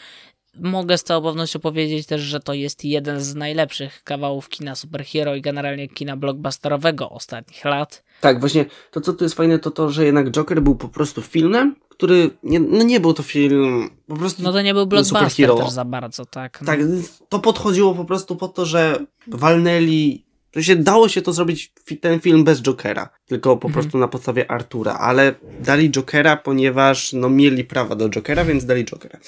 [0.54, 5.34] mogę z całą pewnością powiedzieć też, że to jest jeden z najlepszych kawałów kina superhero
[5.34, 8.02] i generalnie kina blockbusterowego ostatnich lat.
[8.20, 11.22] Tak, właśnie to, co tu jest fajne, to to, że jednak Joker był po prostu
[11.22, 15.56] filmem, który, nie, no nie był to film po prostu No to nie był blockbuster
[15.56, 16.60] też za bardzo, tak.
[16.60, 16.66] No.
[16.66, 16.80] Tak,
[17.28, 20.24] to podchodziło po prostu po to, że walnęli,
[20.56, 23.72] że się dało się to zrobić ten film bez Jokera, tylko po mhm.
[23.72, 28.84] prostu na podstawie Artura, ale dali Jokera, ponieważ no mieli prawa do Jokera, więc dali
[28.84, 29.18] Jokera.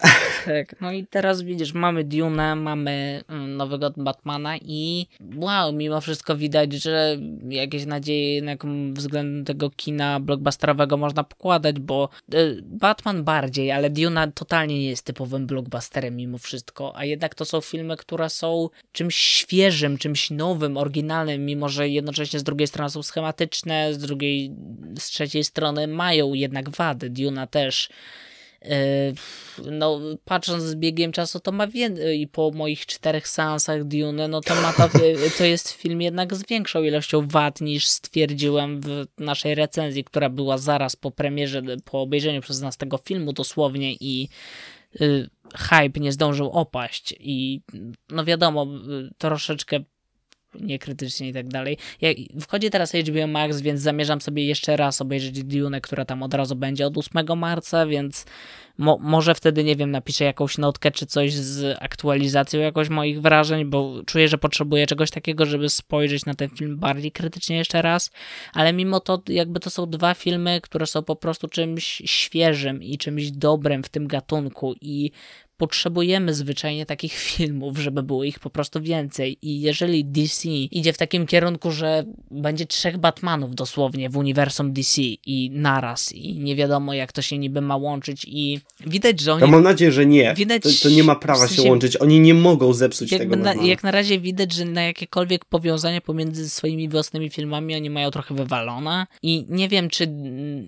[0.44, 6.36] Tak, no i teraz widzisz, mamy Dune, mamy mm, nowego Batmana i wow, mimo wszystko
[6.36, 7.16] widać, że
[7.48, 14.32] jakieś nadzieje jednak względem tego kina blockbusterowego można pokładać, bo y, Batman bardziej, ale Dune
[14.32, 19.16] totalnie nie jest typowym blockbusterem mimo wszystko, a jednak to są filmy, które są czymś
[19.16, 24.52] świeżym, czymś nowym, oryginalnym, mimo że jednocześnie z drugiej strony są schematyczne, z drugiej,
[24.98, 27.10] z trzeciej strony mają jednak wady.
[27.10, 28.37] Duna też E,
[29.70, 34.40] no, patrząc z biegiem czasu, to ma więcej, i po moich czterech seansach Dune, no
[34.40, 34.88] to ma to,
[35.38, 40.58] to jest film jednak z większą ilością wad niż stwierdziłem w naszej recenzji, która była
[40.58, 44.28] zaraz po premierze, po obejrzeniu przez nas tego filmu dosłownie i
[45.00, 47.14] y, hype nie zdążył opaść.
[47.20, 47.60] I
[48.10, 49.80] no wiadomo, y, troszeczkę
[50.54, 51.78] niekrytycznie i tak dalej.
[52.00, 56.34] Ja, wchodzi teraz HBO Max, więc zamierzam sobie jeszcze raz obejrzeć Dune, która tam od
[56.34, 58.24] razu będzie od 8 marca, więc
[58.78, 63.64] Mo może wtedy, nie wiem, napiszę jakąś notkę czy coś z aktualizacją jakoś moich wrażeń,
[63.64, 68.10] bo czuję, że potrzebuję czegoś takiego, żeby spojrzeć na ten film bardziej krytycznie jeszcze raz,
[68.52, 72.98] ale mimo to jakby to są dwa filmy, które są po prostu czymś świeżym i
[72.98, 75.10] czymś dobrym w tym gatunku i
[75.58, 79.38] potrzebujemy zwyczajnie takich filmów, żeby było ich po prostu więcej.
[79.42, 85.02] I jeżeli DC idzie w takim kierunku, że będzie trzech Batmanów dosłownie w uniwersum DC
[85.02, 89.40] i naraz, i nie wiadomo jak to się niby ma łączyć, i widać, że oni.
[89.40, 90.34] Ja mam nadzieję, że nie.
[90.34, 91.96] Widać, to, to nie ma prawa w sensie, się łączyć.
[91.96, 93.36] Oni nie mogą zepsuć tego.
[93.36, 98.10] Na, jak na razie widać, że na jakiekolwiek powiązania pomiędzy swoimi własnymi filmami oni mają
[98.10, 99.06] trochę wywalone.
[99.22, 100.06] I nie wiem, czy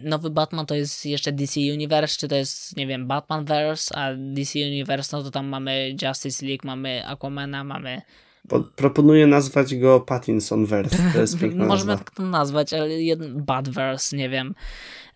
[0.02, 4.59] nowy Batman to jest jeszcze DC Universe, czy to jest, nie wiem, Batmanverse, a DC
[4.59, 8.02] Universe Universe, no to tam mamy Justice League, mamy Aquamana, mamy...
[8.48, 12.05] Po, proponuję nazwać go Pattinsonverse, to jest piękna Możemy nazwa.
[12.05, 14.55] tak to nazwać, ale jeden Badverse, nie wiem.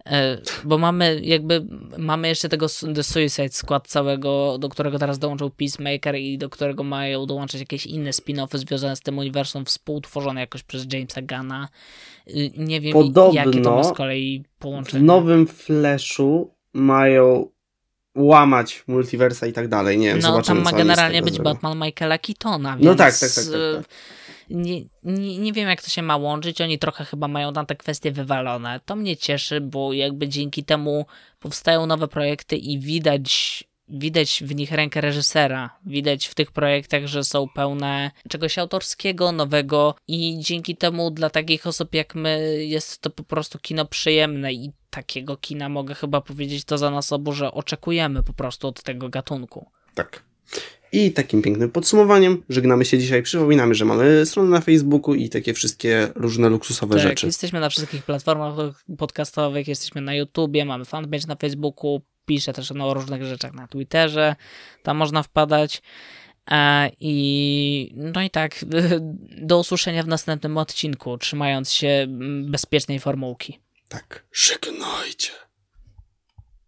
[0.07, 1.67] E, bo mamy jakby,
[1.99, 6.85] mamy jeszcze tego The Suicide Squad całego, do którego teraz dołączył Peacemaker i do którego
[6.85, 11.69] mają dołączyć jakieś inne spin-offy związane z tym uniwersum współtworzone jakoś przez Jamesa Gunna.
[12.29, 15.01] Y, nie wiem, Podobno jakie to ma z kolei połączenie.
[15.01, 17.49] W nowym Flashu mają
[18.15, 19.99] łamać multiversa i tak dalej.
[19.99, 21.39] Nie wiem, no, tam ma generalnie być.
[21.39, 22.85] Batman Michaela Keatona, więc...
[22.85, 23.45] No tak, tak, tak.
[23.45, 23.87] tak, tak.
[24.51, 26.61] Nie, nie, nie wiem, jak to się ma łączyć.
[26.61, 28.81] Oni trochę chyba mają tam te kwestie wywalone.
[28.85, 31.07] To mnie cieszy, bo jakby dzięki temu
[31.39, 35.79] powstają nowe projekty i widać widać w nich rękę reżysera.
[35.87, 41.67] Widać w tych projektach, że są pełne czegoś autorskiego, nowego i dzięki temu dla takich
[41.67, 46.65] osób jak my jest to po prostu kino przyjemne i takiego kina mogę chyba powiedzieć
[46.65, 49.67] to za nas obu, że oczekujemy po prostu od tego gatunku.
[49.95, 50.23] Tak.
[50.93, 53.23] I takim pięknym podsumowaniem żegnamy się dzisiaj.
[53.23, 57.27] Przypominamy, że mamy stronę na Facebooku i takie wszystkie różne luksusowe tak, rzeczy.
[57.27, 62.95] Jesteśmy na wszystkich platformach podcastowych, jesteśmy na YouTubie, mamy fanpage na Facebooku, piszę też o
[62.95, 64.37] różnych rzeczach na Twitterze,
[64.83, 65.83] tam można wpadać.
[66.51, 68.65] E, I no i tak,
[69.51, 72.07] do usłyszenia w następnym odcinku, trzymając się
[72.45, 73.64] bezpiecznej formułki.
[73.89, 75.33] Tak, żegnajcie.